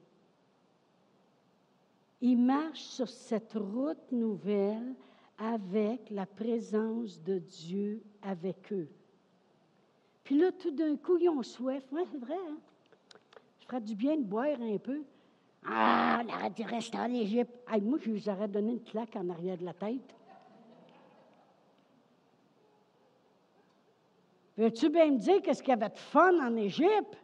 [2.20, 4.94] Ils marchent sur cette route nouvelle
[5.38, 8.88] avec la présence de Dieu avec eux.
[10.24, 11.82] Puis là, tout d'un coup, ils ont soif.
[11.90, 12.34] Oui, c'est vrai.
[12.34, 12.58] Hein?
[13.60, 15.02] Je ferais du bien de boire un peu.
[15.64, 17.52] Ah, on aurait dû rester en Égypte.
[17.82, 20.14] moi, je vous aurais donné une claque en arrière de la tête.
[24.60, 27.16] Veux-tu bien me dire qu'est-ce qu'il y avait de fun en Égypte?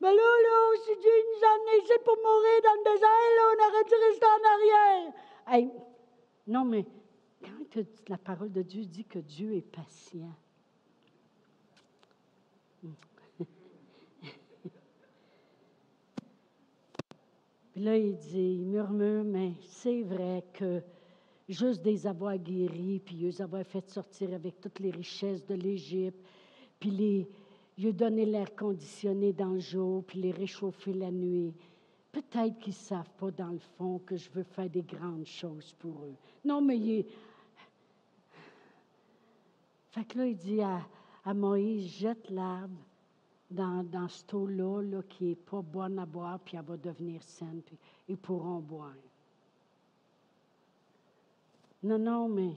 [0.00, 3.42] Mais là, là, si Dieu nous a amenés ici pour mourir dans le désert, là,
[3.52, 5.12] on aurait dû rester en arrière.
[6.46, 6.86] non, mais
[7.42, 7.76] quand
[8.08, 10.34] la parole de Dieu dit que Dieu est patient,
[17.72, 20.82] Puis là, il dit, il murmure, mais c'est vrai que
[21.48, 26.18] juste des avoir guéris, puis les avoir fait sortir avec toutes les richesses de l'Égypte,
[26.78, 27.28] puis les,
[27.78, 31.54] lui donner l'air conditionné dans le jour, puis les réchauffer la nuit.
[32.12, 35.74] Peut-être qu'ils ne savent pas dans le fond que je veux faire des grandes choses
[35.78, 36.16] pour eux.
[36.44, 37.06] Non, mais il
[39.90, 40.86] Fait là, il dit à,
[41.34, 42.76] Moïse, jette l'arbre
[43.50, 47.22] dans, dans ce eau-là là, qui n'est pas bonne à boire, puis elle va devenir
[47.22, 48.92] saine, puis ils pourront boire.
[51.82, 52.56] Non, non, mais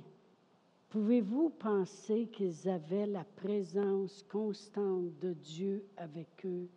[0.90, 6.68] pouvez-vous penser qu'ils avaient la présence constante de Dieu avec eux,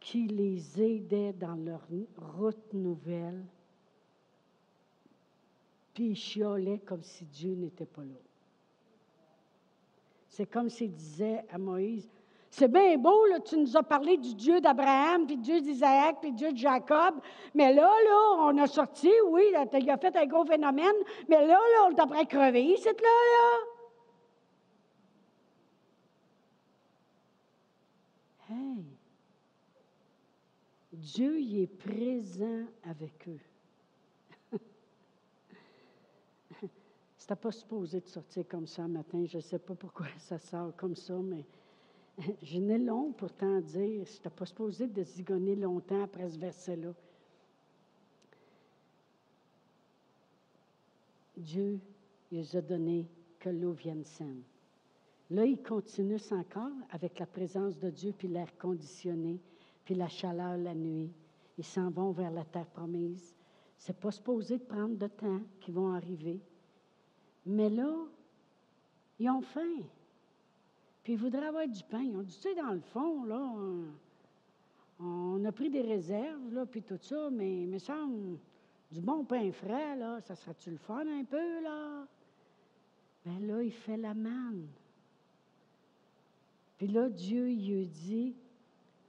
[0.00, 1.86] qui les aidait dans leur
[2.36, 3.44] route nouvelle,
[5.94, 8.14] puis ils chiolaient comme si Dieu n'était pas là?
[10.28, 12.08] C'est comme s'il disait à Moïse,
[12.50, 16.30] c'est bien beau, tu nous as parlé du Dieu d'Abraham, puis du Dieu d'Isaac, puis
[16.30, 17.20] du Dieu de Jacob.
[17.54, 20.96] Mais là, là, on a sorti, oui, il a fait un gros phénomène,
[21.28, 23.58] mais là, là, on devrait crever, cette là, là.
[28.50, 28.56] Hey!
[28.78, 28.84] «Hey!»
[30.92, 33.40] Dieu, il est présent avec eux.
[37.16, 39.24] C'était pas supposé de sortir comme ça matin.
[39.26, 41.44] Je ne sais pas pourquoi ça sort comme ça, mais
[42.42, 44.04] je n'ai long pourtant à dire.
[44.04, 46.92] Je pas supposé de zigonner longtemps après ce verset-là.
[51.36, 51.80] Dieu
[52.30, 53.06] il a donné
[53.38, 54.42] que l'eau vienne saine.
[55.30, 59.38] Là, ils continuent encore avec la présence de Dieu, puis l'air conditionné,
[59.84, 61.10] puis la chaleur la nuit.
[61.56, 63.34] Ils s'en vont vers la terre promise.
[63.76, 66.40] C'est pas supposé de prendre de temps qu'ils vont arriver.
[67.46, 67.94] Mais là,
[69.18, 69.82] ils ont faim.
[71.08, 72.02] Puis ils voudraient avoir du pain.
[72.02, 73.50] Ils ont dit, tu sais, dans le fond, là,
[75.00, 78.36] on, a pris des réserves, là, puis tout ça, mais il me semble,
[78.92, 82.06] du bon pain frais, là, ça serait-tu le fun un peu, là?
[83.24, 84.66] Bien là, il fait la manne.
[86.76, 88.34] Puis là, Dieu, lui dit,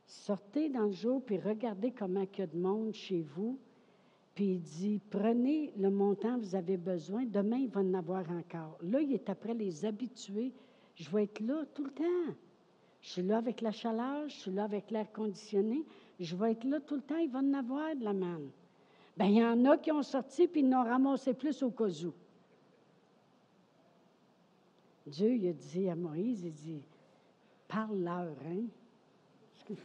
[0.05, 3.59] sortez dans le jour, puis regardez comment il y a de monde chez vous.
[4.35, 8.23] Puis il dit, prenez le montant que vous avez besoin, demain, il va en avoir
[8.31, 8.77] encore.
[8.83, 10.53] Là, il est après les habitués.
[10.99, 12.35] Je vais être là tout le temps.
[13.01, 15.85] Je suis là avec la chaleur, je suis là avec l'air conditionné.
[16.19, 18.51] Je vais être là tout le temps, il va en avoir de la manne.
[19.15, 21.87] Bien, il y en a qui ont sorti, puis ils n'ont ramassé plus au cas
[22.03, 22.13] où.
[25.07, 26.83] Dieu il a dit à Moïse, il dit,
[27.67, 28.65] parle-leur, hein?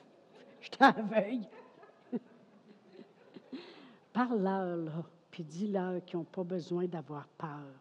[0.61, 1.47] Je t'aveugle.
[4.13, 7.73] parle-leur, là, puis dis-leur qu'ils n'ont pas besoin d'avoir peur.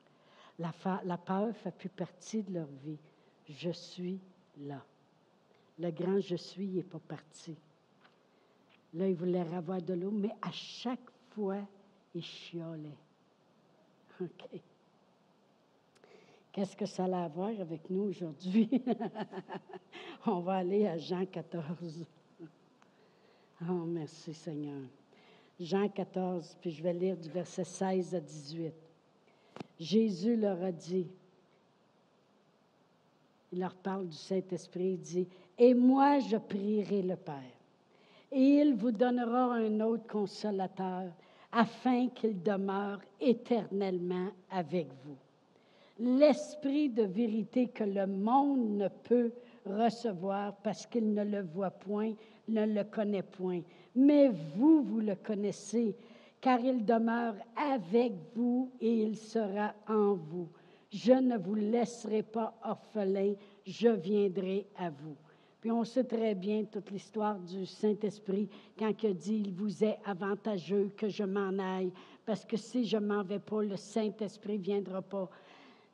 [0.60, 0.72] La,
[1.04, 3.00] la peur ne fait plus partie de leur vie.
[3.58, 4.20] Je suis
[4.60, 4.84] là.
[5.80, 7.56] Le grand je suis n'est pas parti.
[8.94, 11.62] Là, il voulait avoir de l'eau, mais à chaque fois,
[12.14, 12.98] il chiolait.
[14.22, 14.62] OK.
[16.52, 18.70] Qu'est-ce que ça a à voir avec nous aujourd'hui?
[20.28, 22.06] On va aller à Jean 14.
[23.70, 24.82] Oh, merci Seigneur.
[25.58, 28.74] Jean 14, puis je vais lire du verset 16 à 18.
[29.80, 31.08] Jésus leur a dit,
[33.54, 37.36] il leur parle du Saint-Esprit, il dit, Et moi je prierai le Père,
[38.32, 41.12] et il vous donnera un autre consolateur,
[41.52, 45.16] afin qu'il demeure éternellement avec vous
[46.00, 49.32] l'esprit de vérité que le monde ne peut
[49.66, 52.14] recevoir parce qu'il ne le voit point,
[52.48, 53.62] ne le connaît point.
[53.96, 55.96] Mais vous, vous le connaissez,
[56.42, 60.50] car il demeure avec vous et il sera en vous.
[60.94, 63.34] Je ne vous laisserai pas orphelin,
[63.66, 65.16] je viendrai à vous.
[65.60, 69.98] Puis on sait très bien toute l'histoire du Saint-Esprit quand il dit il vous est
[70.06, 71.92] avantageux que je m'en aille,
[72.26, 75.30] parce que si je m'en vais pas, le Saint-Esprit viendra pas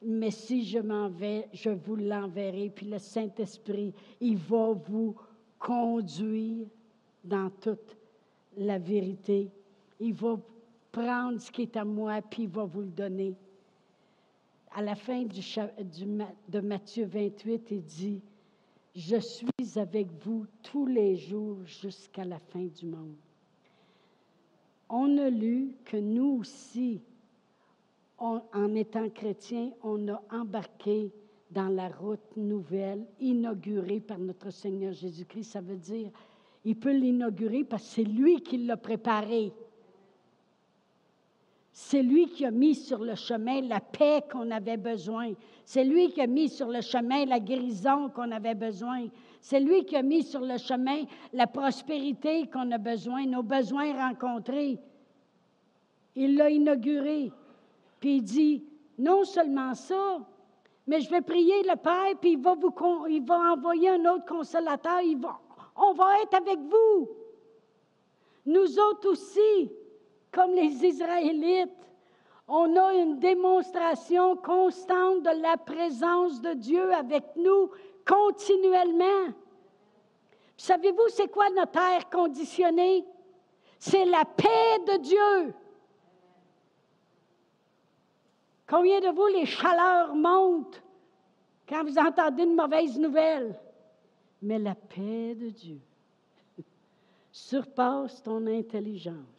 [0.02, 5.16] mais si je m'en vais, je vous l'enverrai, puis le Saint-Esprit, il va vous
[5.58, 6.68] conduire
[7.24, 7.98] dans toute
[8.58, 9.50] la vérité.
[10.00, 10.40] Il va
[10.92, 13.36] prendre ce qui est à moi, puis il va vous le donner.
[14.80, 18.22] À la fin de Matthieu 28, il dit,
[18.96, 23.18] Je suis avec vous tous les jours jusqu'à la fin du monde.
[24.88, 27.02] On a lu que nous aussi,
[28.20, 31.12] en étant chrétien, on a embarqué
[31.52, 35.52] dans la route nouvelle inaugurée par notre Seigneur Jésus-Christ.
[35.52, 36.10] Ça veut dire,
[36.64, 39.52] il peut l'inaugurer parce que c'est lui qui l'a préparé.
[41.82, 45.32] C'est lui qui a mis sur le chemin la paix qu'on avait besoin.
[45.64, 49.08] C'est lui qui a mis sur le chemin la guérison qu'on avait besoin.
[49.40, 53.94] C'est lui qui a mis sur le chemin la prospérité qu'on a besoin, nos besoins
[53.94, 54.78] rencontrés.
[56.18, 57.32] Il l'a inauguré.
[58.02, 58.64] Puis il dit,
[58.98, 60.20] non seulement ça,
[60.86, 62.76] mais je vais prier le Père, puis il va, vous,
[63.34, 65.00] envoyer un autre consolateur.
[65.02, 65.40] Il va,
[65.78, 67.10] on va être avec vous.
[68.46, 69.72] Nous autres aussi,
[70.32, 71.70] comme les Israélites,
[72.48, 77.70] on a une démonstration constante de la présence de Dieu avec nous
[78.08, 79.34] continuellement.
[80.58, 83.06] Savez-vous, c'est quoi notre air conditionné?
[83.78, 85.54] C'est la paix de Dieu.
[88.68, 90.84] Combien de vous, les chaleurs montent
[91.68, 93.60] quand vous entendez une mauvaise nouvelle?
[94.42, 95.80] Mais la paix de Dieu
[97.32, 99.39] surpasse ton intelligence.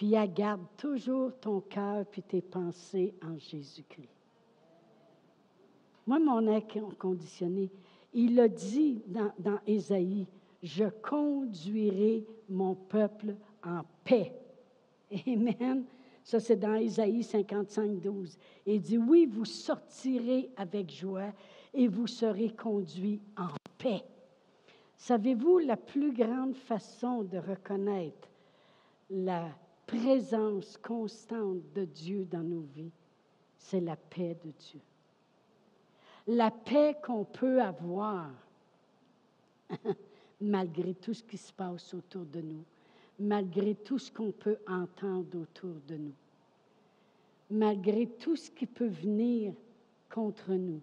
[0.00, 4.08] Puis elle garde toujours ton cœur puis tes pensées en Jésus-Christ.
[6.06, 6.62] Moi, mon air
[6.98, 7.70] conditionné,
[8.14, 10.26] il a dit dans, dans Ésaïe,
[10.62, 14.32] je conduirai mon peuple en paix.
[15.26, 15.84] Amen.
[16.24, 18.38] Ça, c'est dans Isaïe 55, 12.
[18.64, 21.34] Il dit, oui, vous sortirez avec joie
[21.74, 24.02] et vous serez conduits en paix.
[24.96, 28.30] Savez-vous la plus grande façon de reconnaître
[29.10, 29.50] la
[29.90, 32.92] présence constante de Dieu dans nos vies?
[33.60, 34.80] c'est la paix de Dieu.
[36.26, 38.30] La paix qu'on peut avoir
[40.40, 42.64] malgré tout ce qui se passe autour de nous,
[43.18, 46.14] malgré tout ce qu'on peut entendre autour de nous,
[47.50, 49.54] malgré tout ce qui peut venir
[50.08, 50.80] contre nous.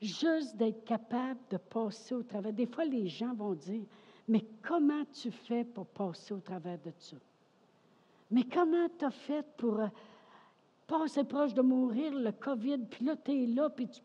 [0.00, 2.52] Juste d'être capable de passer au travers.
[2.52, 3.82] Des fois, les gens vont dire,
[4.28, 7.16] mais comment tu fais pour passer au travers de ça?
[8.34, 9.86] Mais comment tu as fait pour euh,
[10.88, 14.00] passer proche de mourir, le COVID, puis là, tu es là, puis tu...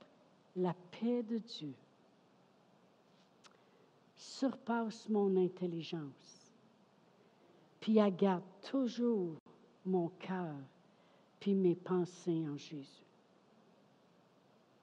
[0.55, 1.73] La paix de Dieu
[4.15, 6.53] surpasse mon intelligence.
[7.79, 9.35] Puis elle garde toujours
[9.83, 10.57] mon cœur,
[11.39, 13.05] puis mes pensées en Jésus.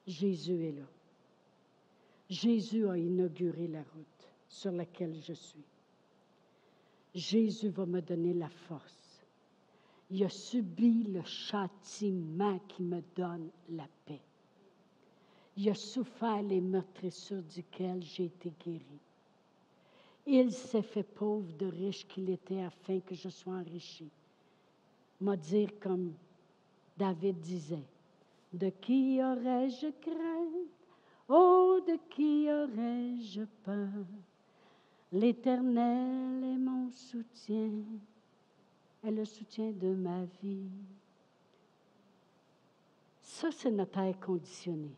[0.05, 0.87] Jésus est là.
[2.29, 5.65] Jésus a inauguré la route sur laquelle je suis.
[7.15, 9.06] Jésus va me donner la force.
[10.09, 14.21] Il a subi le châtiment qui me donne la paix.
[15.57, 18.99] Il a souffert les meurtrissures duquel j'ai été guéri.
[20.25, 24.09] Il s'est fait pauvre de riche qu'il était afin que je sois enrichi.
[25.19, 26.13] M'a dire comme
[26.97, 27.87] David disait,
[28.53, 30.69] de qui aurais-je crainte?
[31.27, 34.05] Oh, de qui aurais-je peur?
[35.11, 37.71] L'Éternel est mon soutien,
[39.07, 40.69] est le soutien de ma vie.
[43.21, 44.91] Ça, c'est notre air conditionné.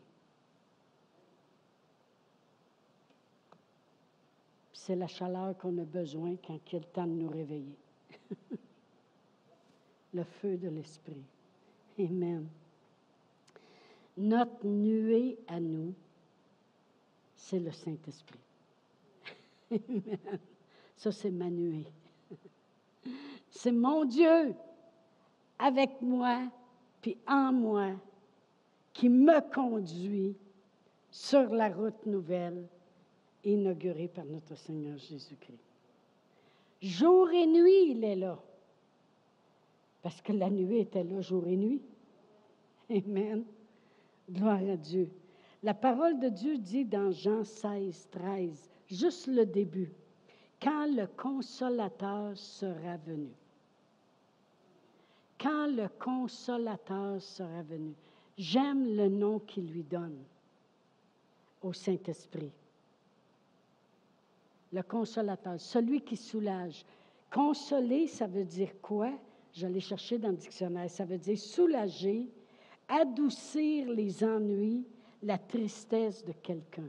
[4.90, 7.76] c'est la chaleur qu'on a besoin quand il le temps de nous réveiller.
[10.14, 11.22] le feu de l'Esprit.
[11.98, 12.48] Amen.
[14.16, 15.94] Notre nuée à nous,
[17.36, 18.40] c'est le Saint-Esprit.
[19.70, 20.40] Amen.
[20.96, 21.86] Ça, c'est ma nuée.
[23.50, 24.54] C'est mon Dieu
[25.58, 26.42] avec moi,
[27.02, 27.90] puis en moi,
[28.92, 30.36] qui me conduit
[31.10, 32.66] sur la route nouvelle
[33.44, 35.58] inauguré par notre Seigneur Jésus-Christ.
[36.82, 38.38] Jour et nuit, il est là.
[40.02, 41.82] Parce que la nuit était là jour et nuit.
[42.90, 43.44] Amen.
[44.30, 45.10] Gloire à Dieu.
[45.62, 49.92] La parole de Dieu dit dans Jean 16, 13, juste le début,
[50.62, 53.30] quand le consolateur sera venu.
[55.38, 57.94] Quand le consolateur sera venu.
[58.36, 60.18] J'aime le nom qu'il lui donne
[61.62, 62.52] au Saint-Esprit
[64.72, 66.84] le consolateur, celui qui soulage.
[67.30, 69.10] Consoler, ça veut dire quoi?
[69.52, 70.90] Je l'ai cherché dans le dictionnaire.
[70.90, 72.28] Ça veut dire soulager,
[72.88, 74.86] adoucir les ennuis,
[75.22, 76.88] la tristesse de quelqu'un.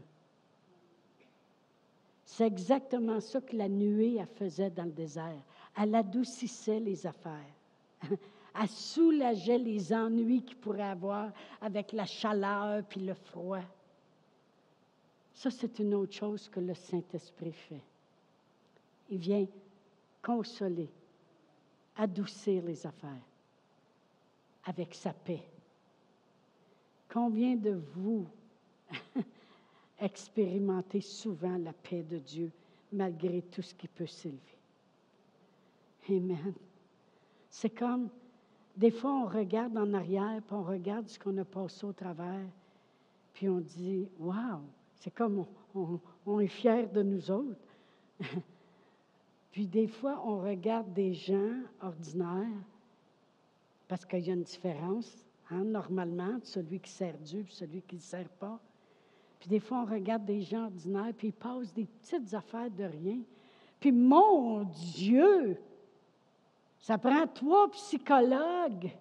[2.32, 5.44] C'est exactement ça que la nuée elle faisait dans le désert.
[5.78, 7.54] Elle adoucissait les affaires.
[8.10, 13.64] Elle soulageait les ennuis qu'il pourrait avoir avec la chaleur puis le froid.
[15.34, 17.84] Ça, c'est une autre chose que le Saint-Esprit fait.
[19.10, 19.46] Il vient
[20.22, 20.90] consoler,
[21.98, 23.28] adoucir les affaires
[24.66, 25.44] avec sa paix.
[27.10, 28.26] Combien de vous
[30.02, 32.52] expérimentez souvent la paix de Dieu
[32.92, 34.40] malgré tout ce qui peut s'élever?
[36.10, 36.54] Amen.
[37.50, 38.10] C'est comme,
[38.76, 42.48] des fois, on regarde en arrière, puis on regarde ce qu'on a passé au travers,
[43.34, 44.62] puis on dit, Wow,
[44.96, 45.46] c'est comme
[46.26, 47.60] on, est fier de nous autres.
[49.52, 52.48] Puis des fois, on regarde des gens ordinaires,
[53.88, 57.82] parce qu'il y a une différence, hein, normalement, de celui qui sert Dieu et celui
[57.82, 58.60] qui ne sert pas.
[59.42, 62.84] Puis des fois, on regarde des gens ordinaires, puis ils passent des petites affaires de
[62.84, 63.18] rien.
[63.80, 65.58] Puis mon Dieu,
[66.78, 68.92] ça prend trois psychologues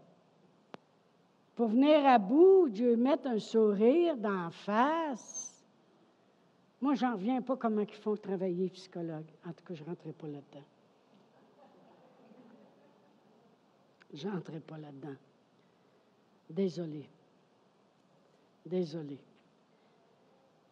[1.55, 5.62] pour venir à bout, Dieu mettre un sourire d'en face.
[6.80, 9.26] Moi, j'en reviens pas comment ils font travailler psychologue.
[9.47, 10.64] En tout cas, je ne rentrerai pas là-dedans.
[14.14, 15.16] Je n'entrerai pas là-dedans.
[16.49, 17.11] Désolé.
[18.64, 19.20] Désolé.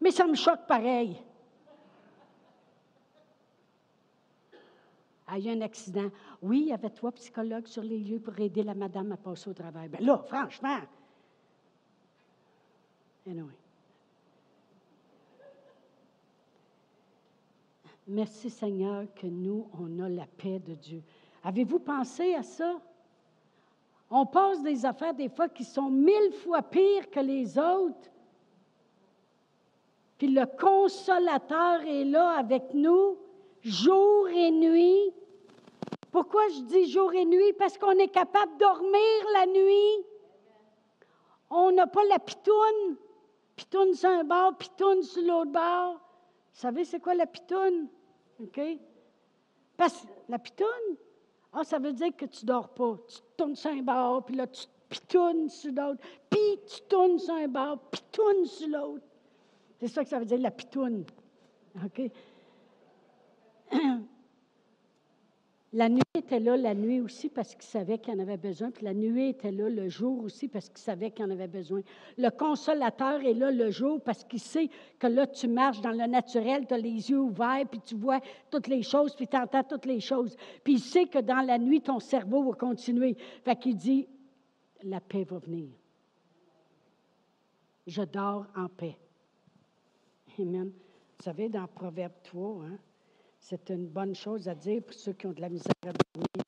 [0.00, 1.20] Mais ça me choque pareil.
[5.26, 6.10] Ah, il y a un accident.
[6.40, 9.50] Oui, il y avait trois psychologues sur les lieux pour aider la madame à passer
[9.50, 9.88] au travail.
[9.88, 10.78] Bien là, franchement.
[13.26, 13.52] Anyway.
[18.06, 21.02] Merci Seigneur que nous, on a la paix de Dieu.
[21.44, 22.80] Avez-vous pensé à ça?
[24.10, 28.10] On passe des affaires des fois qui sont mille fois pires que les autres.
[30.18, 33.16] Puis le consolateur est là avec nous,
[33.62, 35.12] jour et nuit.
[36.10, 37.52] Pourquoi je dis jour et nuit?
[37.58, 40.04] Parce qu'on est capable de dormir la nuit.
[41.50, 42.96] On n'a pas la pitoune.
[43.54, 45.94] Pitoune sur un bord, pitoune sur l'autre bord.
[45.94, 47.88] Vous savez, c'est quoi la pitoune?
[48.40, 48.60] OK?
[49.76, 50.96] Parce la pitoune,
[51.52, 52.96] ah, ça veut dire que tu dors pas.
[53.08, 57.34] Tu tournes sur un bord, puis là, tu pitounes sur l'autre, puis tu tournes sur
[57.34, 59.07] un bord, pitounes sur l'autre.
[59.78, 61.04] C'est ça que ça veut dire, la pitoune.
[61.84, 62.10] OK?
[65.74, 68.86] La nuit était là la nuit aussi parce qu'il savait qu'il en avait besoin, puis
[68.86, 71.82] la nuit était là le jour aussi parce qu'il savait qu'il en avait besoin.
[72.16, 76.06] Le consolateur est là le jour parce qu'il sait que là, tu marches dans le
[76.06, 78.20] naturel, tu as les yeux ouverts, puis tu vois
[78.50, 80.36] toutes les choses, puis tu entends toutes les choses.
[80.64, 83.14] Puis il sait que dans la nuit, ton cerveau va continuer.
[83.44, 84.08] Fait qu'il dit,
[84.82, 85.68] la paix va venir.
[87.86, 88.96] Je dors en paix.
[90.40, 90.70] Amen.
[91.18, 92.78] Vous savez, dans Proverbe 3, hein,
[93.40, 96.44] c'est une bonne chose à dire pour ceux qui ont de la misère à dormir,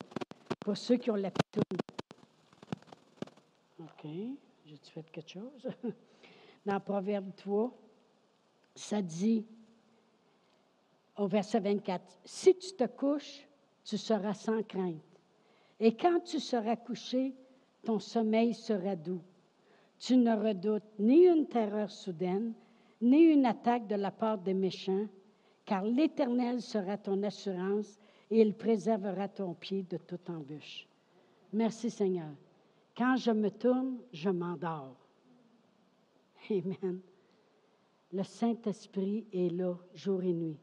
[0.60, 1.62] pour ceux qui ont la pitoune.
[3.80, 4.10] OK,
[4.64, 5.68] j'ai-tu fait quelque chose?
[6.66, 7.72] Dans Proverbe 3,
[8.76, 9.44] ça dit
[11.16, 13.48] au verset 24, Si tu te couches,
[13.82, 15.02] tu seras sans crainte.
[15.80, 17.34] Et quand tu seras couché,
[17.84, 19.22] ton sommeil sera doux.
[19.98, 22.54] Tu ne redoutes ni une terreur soudaine,
[23.00, 25.06] ni une attaque de la part des méchants,
[25.64, 27.98] car l'Éternel sera ton assurance
[28.30, 30.86] et il préservera ton pied de toute embûche.
[31.52, 32.30] Merci Seigneur.
[32.96, 34.96] Quand je me tourne, je m'endors.
[36.50, 37.00] Amen.
[38.12, 40.58] Le Saint-Esprit est là jour et nuit.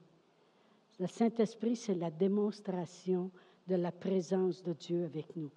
[0.99, 3.31] Le Saint-Esprit, c'est la démonstration
[3.67, 5.51] de la présence de Dieu avec nous.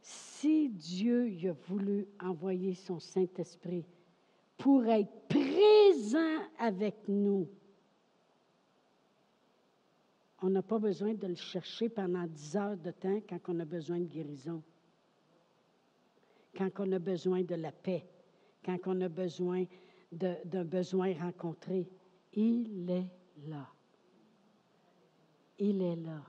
[0.00, 3.84] Si Dieu a voulu envoyer son Saint-Esprit
[4.58, 7.48] pour être présent avec nous,
[10.42, 13.64] on n'a pas besoin de le chercher pendant dix heures de temps quand on a
[13.64, 14.62] besoin de guérison,
[16.56, 18.04] quand on a besoin de la paix,
[18.64, 19.64] quand on a besoin
[20.12, 21.88] d'un besoin rencontré.
[22.32, 23.08] Il est
[23.46, 23.66] là.
[25.58, 26.22] Il est là.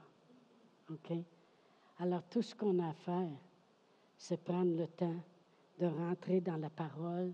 [0.89, 1.13] OK?
[1.99, 3.38] Alors, tout ce qu'on a à faire,
[4.17, 5.21] c'est prendre le temps
[5.80, 7.34] de rentrer dans la parole,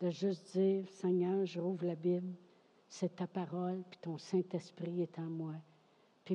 [0.00, 2.34] de juste dire, Seigneur, j'ouvre la Bible,
[2.88, 5.54] c'est ta parole, puis ton Saint-Esprit est en moi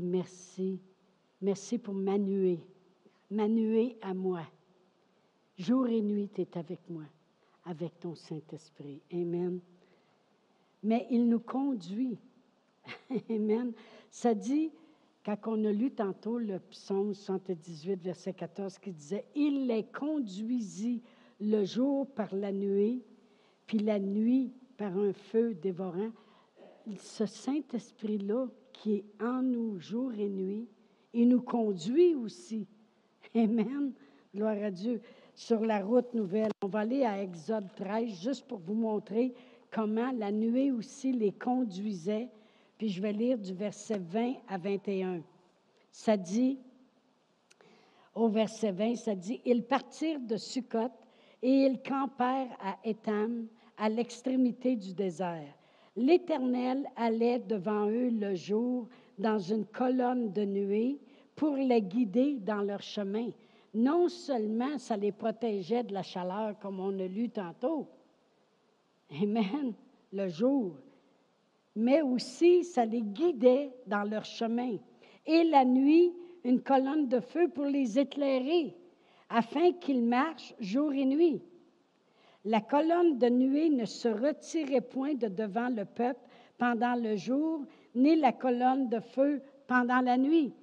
[0.02, 0.80] merci.
[1.42, 2.60] Merci pour Manué.
[3.30, 4.44] Manué à moi.
[5.58, 7.04] Jour et nuit, tu es avec moi,
[7.66, 9.02] avec ton Saint-Esprit.
[9.12, 9.60] Amen.
[10.84, 12.18] Mais il nous conduit.
[13.30, 13.74] Amen.
[14.12, 14.72] Ça dit,
[15.26, 21.02] quand on a lu tantôt le psaume 78, verset 14, qui disait Il les conduisit
[21.40, 23.02] le jour par la nuit,
[23.68, 26.12] puis la nuit par un feu dévorant.
[27.00, 30.68] Ce Saint-Esprit-là, qui est en nous jour et nuit.
[31.14, 32.68] Il nous conduit aussi.
[33.36, 33.94] Amen.
[34.34, 35.02] Gloire à Dieu.
[35.34, 36.52] Sur la route nouvelle.
[36.64, 39.34] On va aller à Exode 13 juste pour vous montrer
[39.72, 42.30] comment la nuée aussi les conduisait.
[42.78, 45.22] Puis je vais lire du verset 20 à 21.
[45.92, 46.60] Ça dit,
[48.14, 50.92] au verset 20, ça dit, Ils partirent de Sukkot
[51.42, 53.48] et ils campèrent à Étam,
[53.78, 55.54] à l'extrémité du désert.
[55.96, 61.00] L'Éternel allait devant eux le jour dans une colonne de nuée
[61.36, 63.30] pour les guider dans leur chemin.
[63.74, 67.88] Non seulement ça les protégeait de la chaleur, comme on a lu tantôt,
[69.22, 69.74] Amen,
[70.12, 70.76] le jour,
[71.76, 74.78] mais aussi ça les guidait dans leur chemin.
[75.26, 76.14] Et la nuit,
[76.44, 78.76] une colonne de feu pour les éclairer,
[79.30, 81.42] afin qu'ils marchent jour et nuit.
[82.46, 86.22] La colonne de nuée ne se retirait point de devant le peuple
[86.58, 87.66] pendant le jour,
[87.96, 90.54] ni la colonne de feu pendant la nuit.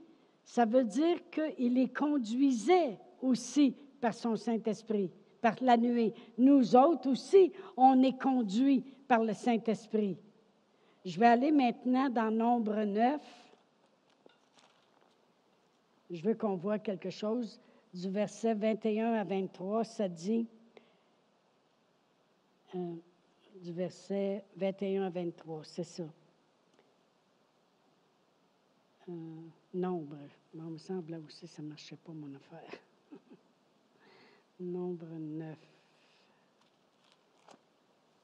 [0.44, 5.10] Ça veut dire qu'il les conduisait aussi par son Saint-Esprit,
[5.40, 6.14] par la nuée.
[6.38, 10.16] Nous autres aussi, on est conduits par le Saint-Esprit.
[11.04, 13.20] Je vais aller maintenant dans Nombre 9.
[16.10, 17.60] Je veux qu'on voit quelque chose
[17.92, 19.84] du verset 21 à 23.
[19.84, 20.46] Ça dit,
[22.74, 22.94] euh,
[23.62, 26.04] du verset 21 à 23, c'est ça.
[29.08, 29.12] Euh,
[29.74, 30.16] nombre.
[30.54, 32.78] il me semble là aussi, ça ne marchait pas, mon affaire.
[34.60, 35.56] nombre 9.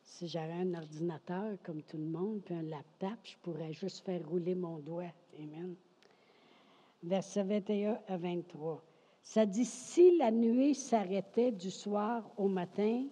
[0.05, 4.27] Si j'avais un ordinateur comme tout le monde, puis un laptop, je pourrais juste faire
[4.29, 5.13] rouler mon doigt.
[5.39, 5.75] Amen.
[7.03, 8.83] Verset 21 à 23.
[9.23, 13.07] Ça dit, si la nuée s'arrêtait du soir au matin,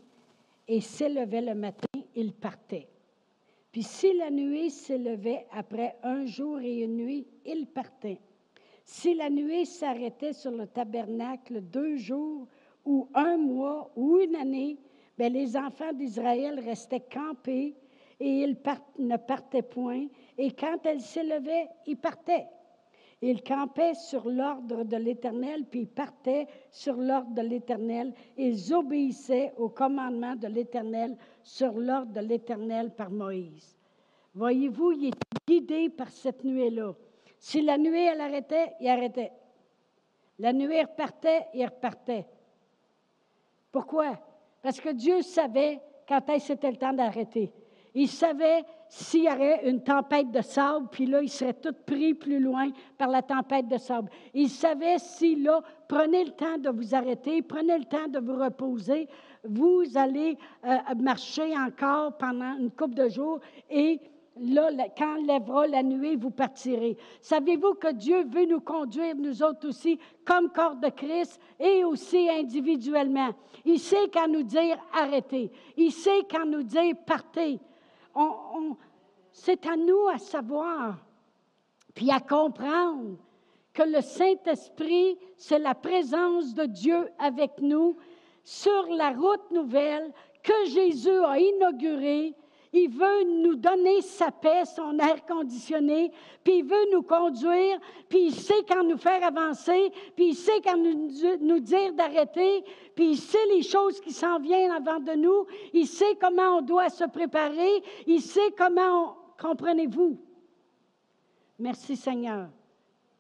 [0.69, 2.89] et s'élevait le matin, il partait.
[3.73, 8.21] Puis si la nuit s'élevait après un jour et une nuit, il partait.
[8.85, 12.47] Si la nuit s'arrêtait sur le tabernacle deux jours
[12.85, 14.79] ou un mois ou une année,
[15.19, 17.75] Bien, les enfants d'Israël restaient campés
[18.21, 18.57] et ils
[18.99, 20.07] ne partaient point.
[20.37, 22.47] Et quand elle s'élevait, ils partaient.
[23.23, 28.13] Ils campaient sur l'ordre de l'Éternel, puis ils partaient sur l'ordre de l'Éternel.
[28.37, 33.77] Ils obéissaient au commandement de l'Éternel sur l'ordre de l'Éternel par Moïse.
[34.35, 35.13] Voyez-vous, il est
[35.49, 36.95] guidé par cette nuée-là.
[37.39, 39.33] Si la nuée, elle arrêtait, il arrêtait.
[40.39, 42.27] La nuée repartait, il repartait.
[43.73, 44.19] Pourquoi?
[44.61, 47.51] Parce que Dieu savait quand c'était le temps d'arrêter.
[47.95, 52.15] Il savait s'il y avait une tempête de sable, puis là, il serait tout pris
[52.15, 54.11] plus loin par la tempête de sable.
[54.33, 58.37] Il savait si là, prenez le temps de vous arrêter, prenez le temps de vous
[58.43, 59.09] reposer,
[59.45, 64.01] vous allez euh, marcher encore pendant une couple de jours et
[64.41, 66.97] là, quand lèvera la nuit, vous partirez.
[67.21, 72.29] Savez-vous que Dieu veut nous conduire, nous autres aussi, comme corps de Christ et aussi
[72.29, 73.31] individuellement?
[73.65, 75.51] Il sait quand nous dire arrêtez.
[75.77, 77.59] Il sait quand nous dire partez.
[79.33, 80.97] C'est à nous à savoir,
[81.95, 83.17] puis à comprendre
[83.73, 87.97] que le Saint-Esprit, c'est la présence de Dieu avec nous
[88.43, 90.13] sur la route nouvelle
[90.43, 92.35] que Jésus a inaugurée
[92.77, 96.11] il veut nous donner sa paix, son air conditionné,
[96.43, 100.61] puis il veut nous conduire, puis il sait quand nous faire avancer, puis il sait
[100.63, 102.65] quand nous, dire d'arrêter,
[102.95, 106.63] puis il sait les choses qui s'en viennent avant de nous, il sait comment on
[106.63, 110.19] doit se préparer, il sait comment comprenez-vous?
[111.59, 112.49] Merci Seigneur.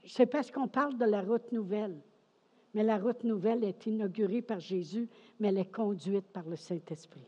[0.04, 2.00] C'est parce qu'on parle de la route nouvelle.
[2.74, 5.08] Mais la route nouvelle est inaugurée par Jésus,
[5.40, 7.26] mais elle est conduite par le Saint-Esprit.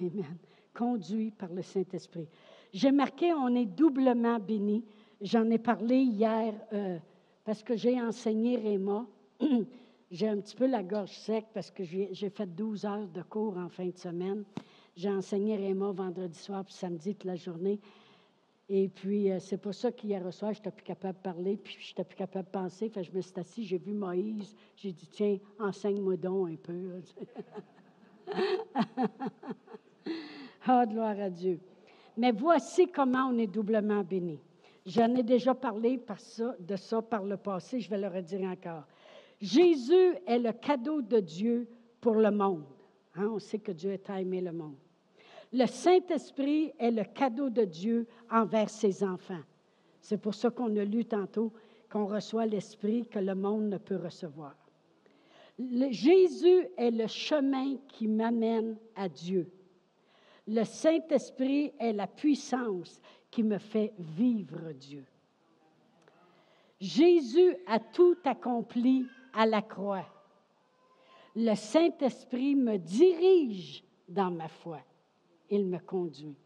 [0.00, 0.38] Amen
[0.74, 2.28] conduit par le Saint-Esprit.
[2.72, 4.84] J'ai marqué, on est doublement béni.
[5.20, 6.98] J'en ai parlé hier euh,
[7.44, 9.06] parce que j'ai enseigné Réma.
[10.10, 13.56] j'ai un petit peu la gorge sec parce que j'ai fait 12 heures de cours
[13.56, 14.44] en fin de semaine.
[14.96, 17.80] J'ai enseigné Réma vendredi soir puis samedi toute la journée.
[18.70, 21.78] Et puis, euh, c'est pour ça qu'hier soir, je n'étais plus capable de parler, puis
[21.80, 22.90] je n'étais plus capable de penser.
[22.90, 24.54] Fait je me suis assis, j'ai vu Moïse.
[24.76, 27.00] J'ai dit, tiens, enseigne-moi donc un peu.
[30.70, 31.58] Ah, gloire à Dieu.
[32.18, 34.38] Mais voici comment on est doublement béni.
[34.84, 35.98] J'en ai déjà parlé
[36.60, 38.84] de ça par le passé, je vais le redire encore.
[39.40, 41.66] Jésus est le cadeau de Dieu
[42.02, 42.66] pour le monde.
[43.14, 44.76] Hein, on sait que Dieu a aimé le monde.
[45.54, 49.40] Le Saint-Esprit est le cadeau de Dieu envers ses enfants.
[50.02, 51.50] C'est pour ça qu'on a lu tantôt
[51.90, 54.54] qu'on reçoit l'Esprit que le monde ne peut recevoir.
[55.58, 59.50] Jésus est le chemin qui m'amène à Dieu.
[60.48, 65.04] Le Saint-Esprit est la puissance qui me fait vivre Dieu.
[66.80, 70.06] Jésus a tout accompli à la croix.
[71.36, 74.80] Le Saint-Esprit me dirige dans ma foi.
[75.50, 76.36] Il me conduit.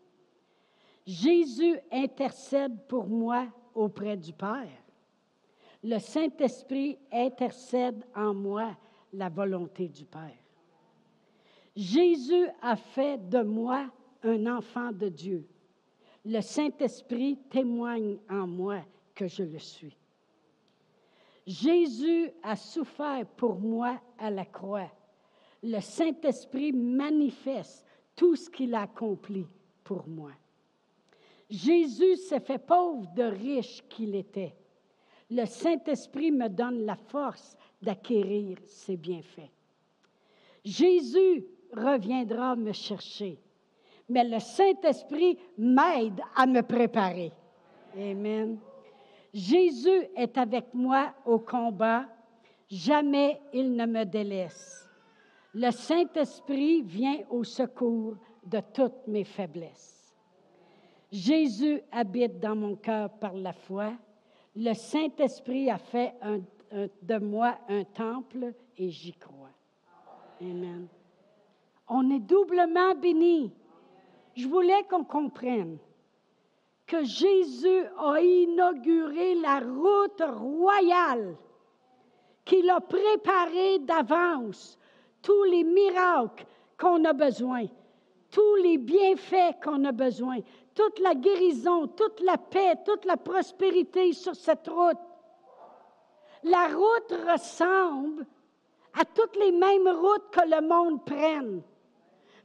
[1.07, 4.83] Jésus intercède pour moi auprès du Père.
[5.85, 8.77] Le Saint-Esprit intercède en moi
[9.13, 10.42] la volonté du Père.
[11.75, 13.91] Jésus a fait de moi
[14.23, 15.47] un enfant de Dieu.
[16.25, 18.81] Le Saint-Esprit témoigne en moi
[19.15, 19.97] que je le suis.
[21.47, 24.91] Jésus a souffert pour moi à la croix.
[25.63, 29.47] Le Saint-Esprit manifeste tout ce qu'il a accompli
[29.83, 30.33] pour moi.
[31.51, 34.55] Jésus s'est fait pauvre de riche qu'il était.
[35.31, 39.51] Le Saint-Esprit me donne la force d'acquérir ses bienfaits.
[40.65, 43.39] Jésus reviendra me chercher.
[44.09, 47.33] Mais le Saint-Esprit m'aide à me préparer.
[47.97, 48.59] Amen.
[49.33, 52.07] Jésus est avec moi au combat.
[52.69, 54.89] Jamais il ne me délaisse.
[55.55, 60.15] Le Saint-Esprit vient au secours de toutes mes faiblesses.
[61.11, 63.93] Jésus habite dans mon cœur par la foi.
[64.57, 66.15] Le Saint-Esprit a fait
[67.03, 69.51] de moi un temple et j'y crois.
[70.41, 70.89] Amen.
[71.95, 73.53] On est doublement béni.
[74.35, 75.77] Je voulais qu'on comprenne
[76.87, 81.37] que Jésus a inauguré la route royale,
[82.47, 84.79] qu'il a préparée d'avance,
[85.21, 86.47] tous les miracles
[86.81, 87.67] qu'on a besoin,
[88.31, 90.39] tous les bienfaits qu'on a besoin,
[90.75, 94.97] toute la guérison, toute la paix, toute la prospérité sur cette route.
[96.43, 98.25] La route ressemble
[98.99, 101.63] à toutes les mêmes routes que le monde prenne.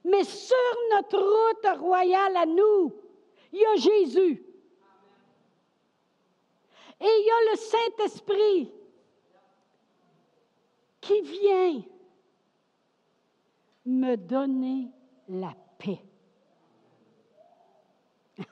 [0.08, 0.56] Mais sur
[0.92, 2.96] notre route royale à nous,
[3.52, 4.42] il y a Jésus.
[7.00, 8.72] Et il y a le Saint-Esprit
[11.02, 11.84] qui vient
[13.86, 14.90] me donner
[15.28, 16.02] la paix.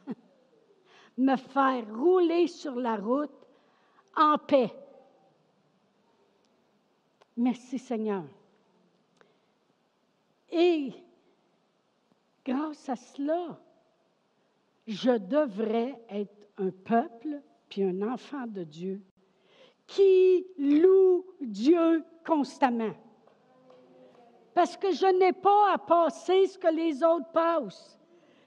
[1.18, 3.32] me faire rouler sur la route
[4.18, 4.76] en paix.
[7.38, 8.26] Merci Seigneur.
[10.51, 11.05] Et
[12.46, 13.60] grâce à cela,
[14.88, 19.02] je devrais être un peuple puis un enfant de Dieu
[19.88, 22.93] qui loue Dieu constamment.
[24.54, 28.00] Parce que je n'ai pas à passer ce que les autres passent.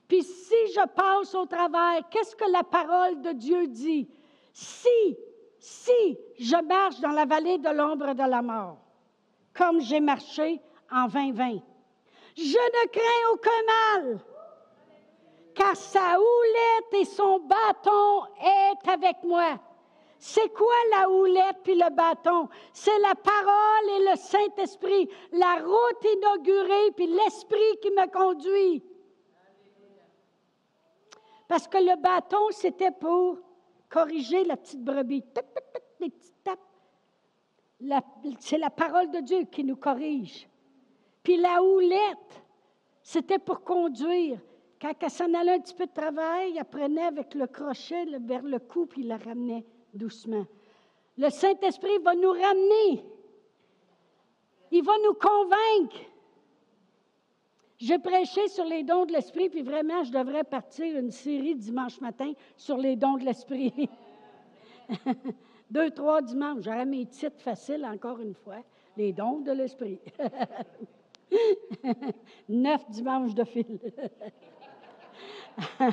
[0.07, 4.09] Puis si je passe au travers, qu'est-ce que la parole de Dieu dit?
[4.53, 5.17] Si,
[5.59, 8.79] si je marche dans la vallée de l'ombre de la mort,
[9.53, 11.59] comme j'ai marché en 2020,
[12.39, 14.21] je ne crains aucun mal,
[15.55, 19.59] car sa houlette et son bâton est avec moi.
[20.21, 22.49] C'est quoi la houlette puis le bâton?
[22.73, 28.85] C'est la parole et le Saint-Esprit, la route inaugurée puis l'Esprit qui me conduit.
[31.47, 33.39] Parce que le bâton, c'était pour
[33.89, 35.25] corriger la petite brebis.
[38.41, 40.48] C'est la parole de Dieu qui nous corrige.
[41.23, 42.43] Puis la houlette,
[43.03, 44.39] c'était pour conduire.
[44.81, 48.43] Quand elle s'en allait un petit peu de travail, elle prenait avec le crochet vers
[48.43, 50.47] le cou, puis la ramenait doucement.
[51.17, 53.05] Le Saint-Esprit va nous ramener.
[54.71, 55.99] Il va nous convaincre.
[57.79, 62.01] J'ai prêché sur les dons de l'Esprit, puis vraiment, je devrais partir une série dimanche
[62.01, 63.89] matin sur les dons de l'Esprit.
[65.71, 66.63] Deux, trois dimanches.
[66.63, 68.63] J'aurais mes titres faciles, encore une fois.
[68.97, 70.01] Les dons de l'Esprit.
[72.49, 73.79] Neuf dimanches de fil.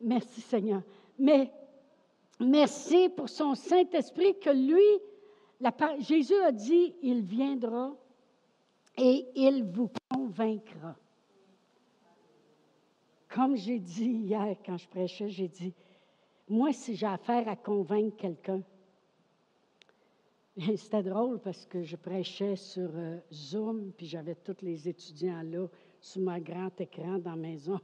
[0.00, 0.82] Merci Seigneur.
[1.18, 1.50] Mais
[2.38, 5.00] merci pour son Saint-Esprit que lui,
[6.00, 7.94] Jésus a dit, il viendra
[8.96, 10.94] et il vous convaincra.
[13.28, 15.74] Comme j'ai dit hier quand je prêchais, j'ai dit,
[16.48, 18.62] moi, si j'ai affaire à convaincre quelqu'un,
[20.76, 25.66] c'était drôle parce que je prêchais sur euh, Zoom, puis j'avais tous les étudiants là
[26.00, 27.78] sur mon grand écran dans la maison.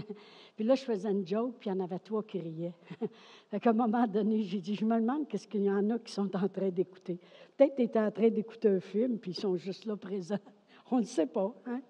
[0.55, 2.73] puis là, je faisais une joke, puis il y en avait trois qui riaient.
[3.49, 5.99] fait qu'à un moment donné, j'ai dit, je me demande qu'est-ce qu'il y en a
[5.99, 7.19] qui sont en train d'écouter.
[7.55, 10.39] Peut-être qu'ils étaient en train d'écouter un film, puis ils sont juste là présents.
[10.91, 11.81] On ne sait pas, hein?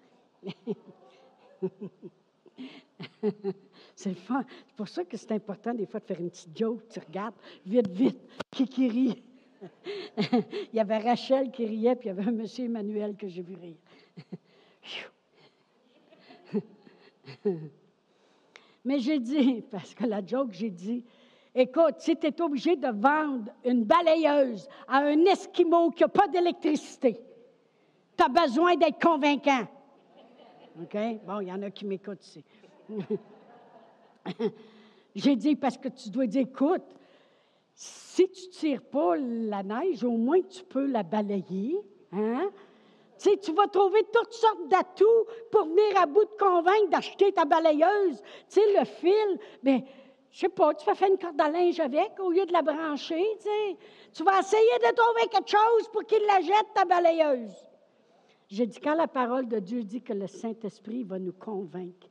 [3.98, 4.14] C'est
[4.76, 6.88] pour ça que c'est important des fois de faire une petite joke.
[6.88, 7.34] Tu regardes,
[7.66, 9.24] vite, vite, qui qui rit.
[10.16, 13.42] il y avait Rachel qui riait, puis il y avait un monsieur Emmanuel que j'ai
[13.42, 13.74] vu rire.
[18.84, 21.04] Mais j'ai dit, parce que la joke, j'ai dit,
[21.52, 26.28] écoute, si tu es obligé de vendre une balayeuse à un Esquimau qui n'a pas
[26.28, 27.20] d'électricité,
[28.16, 29.66] tu as besoin d'être convaincant.
[30.80, 30.96] OK?
[31.26, 32.44] Bon, il y en a qui m'écoutent ici.
[35.14, 36.82] j'ai dit, parce que tu dois dire, écoute,
[37.74, 41.78] si tu ne tires pas la neige, au moins tu peux la balayer.
[42.12, 42.50] Hein?
[43.18, 48.20] Tu, vas trouver toutes sortes d'atouts pour venir à bout de convaincre d'acheter ta balayeuse.
[48.48, 49.82] Tu sais, le fil, bien,
[50.30, 52.62] je sais pas, tu vas faire une corde à linge avec au lieu de la
[52.62, 53.24] brancher.
[54.12, 57.54] Tu vas essayer de trouver quelque chose pour qu'il la jette, ta balayeuse.
[58.48, 62.07] J'ai dit, quand la parole de Dieu dit que le Saint-Esprit va nous convaincre,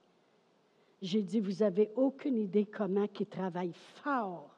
[1.02, 3.74] j'ai dit, vous n'avez aucune idée comment il travaille
[4.04, 4.50] fort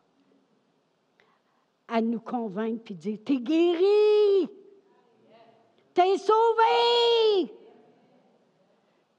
[1.87, 4.47] à nous convaincre puis dire, t'es guéri,
[5.93, 7.51] T'es sauvé.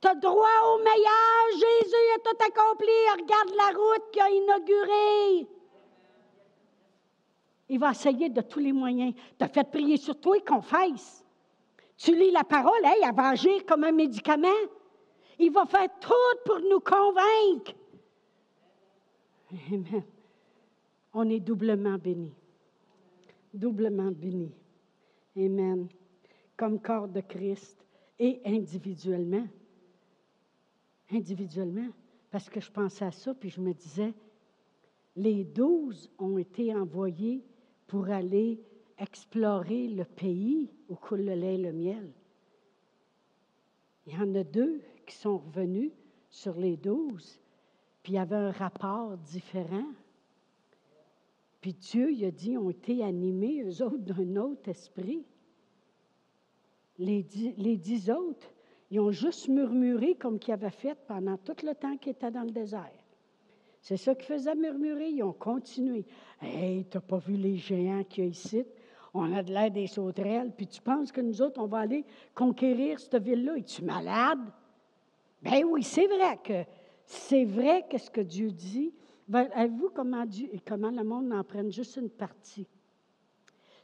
[0.00, 1.50] Tu as droit au meilleur.
[1.52, 2.88] Jésus a tout accompli.
[3.12, 5.46] Regarde la route qu'il a inaugurée.
[7.68, 9.14] Il va essayer de tous les moyens.
[9.38, 11.24] Tu as fait prier sur toi et confesse.
[11.98, 14.48] Tu lis la parole, hey, elle va agir comme un médicament.
[15.40, 17.72] Il va faire tout pour nous convaincre.
[19.72, 20.04] Amen.
[21.12, 22.34] On est doublement bénis.
[23.52, 24.54] Doublement bénis.
[25.36, 25.88] Amen
[26.60, 27.86] comme corps de Christ
[28.18, 29.48] et individuellement.
[31.10, 31.88] Individuellement.
[32.30, 34.12] Parce que je pensais à ça, puis je me disais,
[35.16, 37.42] les douze ont été envoyés
[37.86, 38.60] pour aller
[38.98, 42.12] explorer le pays où coule le lait et le miel.
[44.06, 45.90] Il y en a deux qui sont revenus
[46.28, 47.40] sur les douze,
[48.02, 49.88] puis il y avait un rapport différent.
[51.60, 55.26] Puis Dieu, il a dit, ont été animés, eux autres, d'un autre esprit.
[56.96, 58.46] Les dix, autres,
[58.90, 62.44] ils ont juste murmuré comme qu'ils avaient fait pendant tout le temps qu'ils étaient dans
[62.44, 62.92] le désert.
[63.80, 65.08] C'est ça qui faisait murmurer.
[65.08, 66.04] Ils ont continué.
[66.40, 68.64] Hey, t'as pas vu les géants qu'il y a ici?
[69.12, 72.04] on a de l'air des sauterelles, puis tu penses que nous autres, on va aller
[72.32, 73.56] conquérir cette ville-là?
[73.56, 74.52] Es-tu malade?
[75.42, 76.64] Ben oui, c'est vrai que
[77.04, 78.94] c'est vrai que ce que Dieu dit.
[79.32, 82.66] Avez-vous comment, Dieu, comment le monde en prenne juste une partie?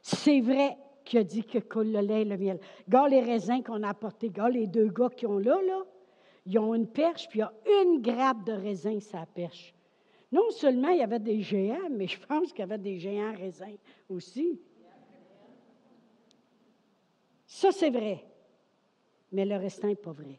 [0.02, 2.60] C'est vrai qu'il a dit que coule le lait et le miel.
[2.88, 5.84] Gars, les raisins qu'on a apportés, gars, les deux gars qui ont là, là,
[6.46, 9.74] ils ont une perche, puis il y a une grappe de raisin la perche.
[10.30, 13.34] Non seulement il y avait des géants, mais je pense qu'il y avait des géants
[13.34, 13.76] raisins
[14.08, 14.60] aussi.
[17.46, 18.24] Ça, c'est vrai.
[19.32, 20.38] Mais le restant n'est pas vrai.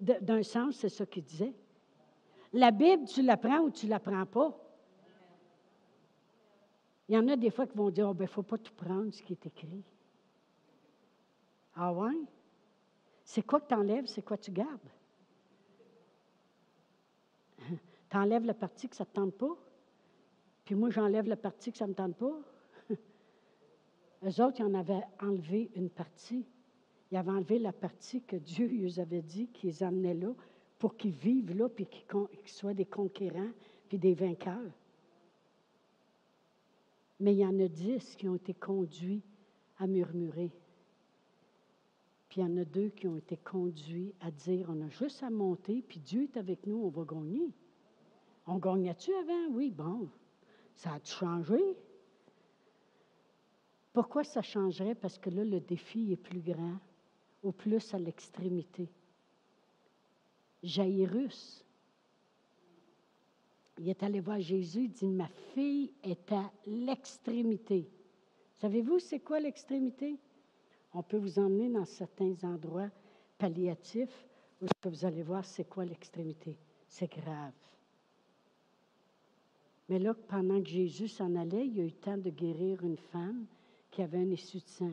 [0.00, 1.54] D'un sens, c'est ça qu'il disait.
[2.52, 4.56] La Bible, tu la prends ou tu ne la prends pas?
[7.08, 8.56] Il y en a des fois qui vont dire, oh, ben, il ne faut pas
[8.56, 9.82] tout prendre ce qui est écrit.
[11.74, 12.14] Ah ouais?
[13.24, 14.90] C'est quoi que tu enlèves, c'est quoi tu gardes?
[18.10, 19.56] Tu enlèves la partie que ça ne te tente pas,
[20.64, 22.38] puis moi, j'enlève la partie que ça ne me tente pas?
[24.24, 26.46] Eux autres, ils en avaient enlevé une partie.
[27.14, 30.34] Ils avaient enlevé la partie que Dieu lui avait dit qu'ils amenaient là
[30.80, 33.52] pour qu'ils vivent là, puis qu'ils soient des conquérants,
[33.88, 34.72] puis des vainqueurs.
[37.20, 39.22] Mais il y en a dix qui ont été conduits
[39.78, 40.50] à murmurer.
[42.28, 45.22] Puis il y en a deux qui ont été conduits à dire, on a juste
[45.22, 47.48] à monter, puis Dieu est avec nous, on va gagner.
[48.48, 49.52] On gagnait-tu avant?
[49.52, 50.08] Oui, bon.
[50.74, 51.76] Ça a changé?
[53.92, 54.96] Pourquoi ça changerait?
[54.96, 56.80] Parce que là, le défi est plus grand,
[57.44, 58.88] ou plus à l'extrémité.
[60.62, 61.64] Jairus,
[63.78, 67.88] il est allé voir Jésus, il dit, ma fille est à l'extrémité.
[68.56, 70.18] Savez-vous c'est quoi l'extrémité?
[70.94, 72.90] On peut vous emmener dans certains endroits
[73.36, 74.26] palliatifs
[74.62, 76.56] où vous allez voir c'est quoi l'extrémité?
[76.88, 77.52] C'est grave.
[79.88, 82.96] Mais là, pendant que Jésus s'en allait, il a eu le temps de guérir une
[82.96, 83.44] femme
[83.90, 84.92] qui avait un issue de sang.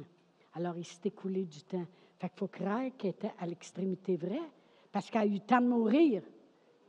[0.53, 1.85] Alors, il s'est écoulé du temps.
[2.21, 4.51] Fait qu'il faut croire qu'elle était à l'extrémité vraie,
[4.91, 6.21] parce qu'elle a eu le temps de mourir.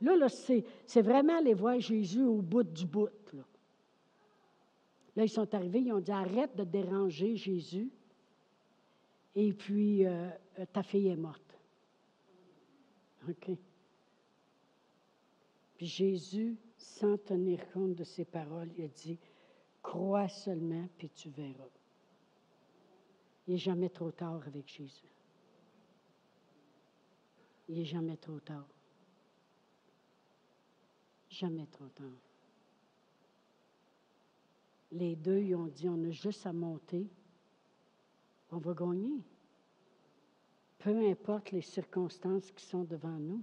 [0.02, 0.62] Là, là c'est,
[1.00, 3.08] vraiment aller voir Jésus au bout du bout.
[3.32, 5.24] Là.
[5.24, 7.90] ils sont arrivés, ils ont dit Arrête de déranger Jésus.
[9.34, 10.28] Et puis, euh,
[10.58, 11.58] euh, ta fille est morte.
[13.26, 13.52] OK.
[15.78, 19.18] Puis Jésus sans tenir compte de ses paroles, il a dit,
[19.80, 21.70] crois seulement, puis tu verras.
[23.46, 25.12] Il n'est jamais trop tard avec Jésus.
[27.72, 28.68] Il n'est jamais trop tard.
[31.30, 32.06] Jamais trop tard.
[34.92, 37.08] Les deux, ils ont dit, on a juste à monter,
[38.50, 39.22] on va gagner.
[40.80, 43.42] Peu importe les circonstances qui sont devant nous.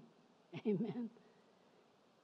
[0.65, 1.09] Amen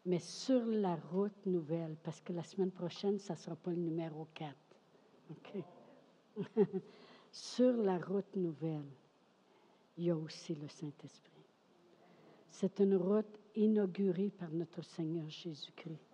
[0.06, 3.78] mais sur la route nouvelle, parce que la semaine prochaine, ça ne sera pas le
[3.78, 4.56] numéro 4.
[5.32, 5.64] OK?
[7.32, 8.86] sur la route nouvelle,
[9.98, 11.35] il y a aussi le Saint-Esprit.
[12.58, 16.08] C'est une route inaugurée par notre Seigneur Jésus-Christ,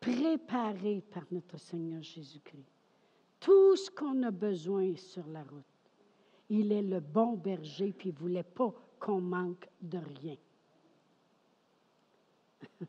[0.00, 2.72] préparée par notre Seigneur Jésus-Christ.
[3.38, 5.66] Tout ce qu'on a besoin sur la route.
[6.48, 10.36] Il est le bon berger, puis il ne voulait pas qu'on manque de rien.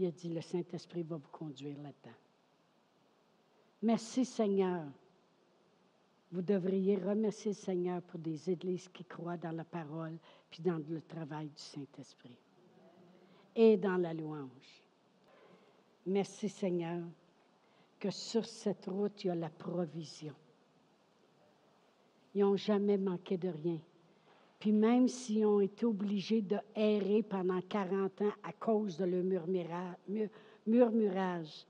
[0.00, 2.16] Il a dit, le Saint-Esprit va vous conduire là-dedans.
[3.82, 4.84] Merci Seigneur.
[6.32, 10.18] Vous devriez remercier le Seigneur pour des églises qui croient dans la parole,
[10.50, 12.36] puis dans le travail du Saint-Esprit.
[13.54, 14.82] Et dans la louange.
[16.04, 17.02] Merci Seigneur
[17.98, 20.34] que sur cette route, il y a la provision.
[22.34, 23.80] Ils n'ont jamais manqué de rien.
[24.58, 29.46] Puis même s'ils ont été obligés de errer pendant 40 ans à cause de leur
[30.66, 31.66] murmurage,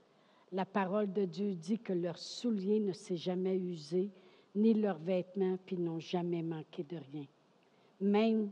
[0.51, 4.09] la parole de Dieu dit que leur soulier ne s'est jamais usé,
[4.57, 7.25] ni leurs vêtements, puis n'ont jamais manqué de rien.
[8.01, 8.51] Même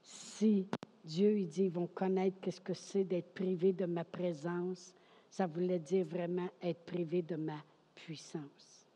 [0.00, 0.66] si
[1.04, 4.94] Dieu il dit, ils vont connaître qu'est-ce que c'est d'être privé de ma présence,
[5.28, 7.62] ça voulait dire vraiment être privé de ma
[7.94, 8.86] puissance.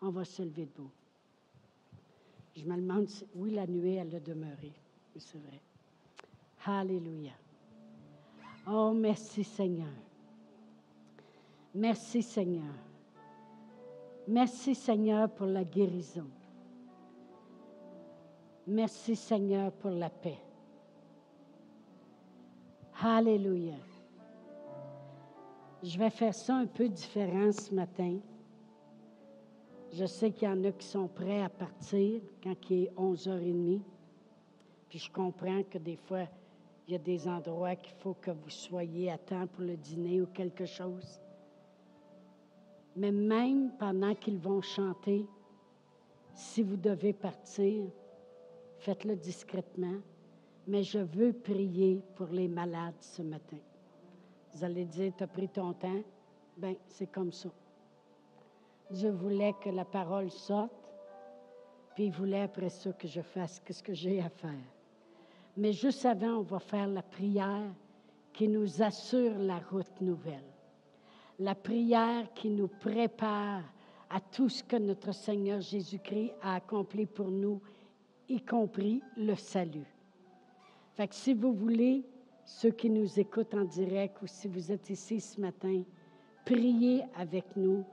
[0.00, 0.90] On va se lever debout.
[2.56, 4.72] Je me demande si, oui, la nuée, elle a demeuré.
[5.16, 5.60] C'est vrai.
[6.66, 7.32] Alléluia.
[8.66, 9.92] Oh, merci Seigneur.
[11.74, 12.72] Merci Seigneur.
[14.26, 16.26] Merci Seigneur pour la guérison.
[18.66, 20.38] Merci Seigneur pour la paix.
[23.02, 23.74] Alléluia.
[25.82, 28.16] Je vais faire ça un peu différent ce matin.
[29.92, 33.80] Je sais qu'il y en a qui sont prêts à partir quand il est 11h30.
[34.88, 36.26] Puis je comprends que des fois,
[36.88, 40.22] il y a des endroits qu'il faut que vous soyez à temps pour le dîner
[40.22, 41.20] ou quelque chose.
[42.96, 45.26] Mais même pendant qu'ils vont chanter,
[46.34, 47.84] si vous devez partir,
[48.78, 49.96] faites-le discrètement.
[50.66, 53.58] Mais je veux prier pour les malades ce matin.
[54.52, 56.02] Vous allez dire, tu as pris ton temps?
[56.56, 57.48] Bien, c'est comme ça.
[58.90, 60.72] Je voulais que la parole sorte,
[61.94, 64.50] puis il voulait après ça que je fasse ce que j'ai à faire.
[65.56, 67.72] Mais juste avant, on va faire la prière
[68.32, 70.53] qui nous assure la route nouvelle.
[71.38, 73.62] La prière qui nous prépare
[74.08, 77.60] à tout ce que notre Seigneur Jésus-Christ a accompli pour nous,
[78.28, 79.86] y compris le salut.
[80.94, 82.04] Fait que si vous voulez,
[82.44, 85.82] ceux qui nous écoutent en direct ou si vous êtes ici ce matin,
[86.44, 87.84] priez avec nous.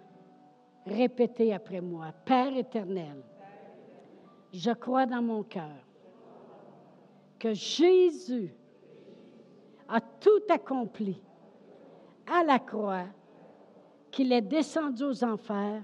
[0.86, 2.12] Répétez après moi.
[2.26, 3.24] Père éternel,
[4.54, 5.86] je crois dans mon cœur
[7.40, 8.54] que Jésus
[9.88, 11.22] a tout accompli
[12.28, 13.06] à la croix,
[14.12, 15.82] qu'il est descendu aux enfers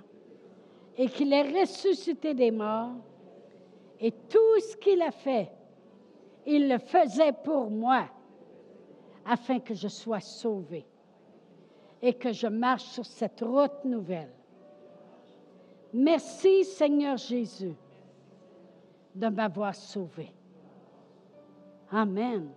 [0.97, 2.95] et qu'il est ressuscité des morts.
[3.99, 5.49] Et tout ce qu'il a fait,
[6.45, 8.07] il le faisait pour moi,
[9.25, 10.86] afin que je sois sauvé
[12.01, 14.32] et que je marche sur cette route nouvelle.
[15.93, 17.75] Merci Seigneur Jésus
[19.15, 20.32] de m'avoir sauvé.
[21.91, 22.49] Amen.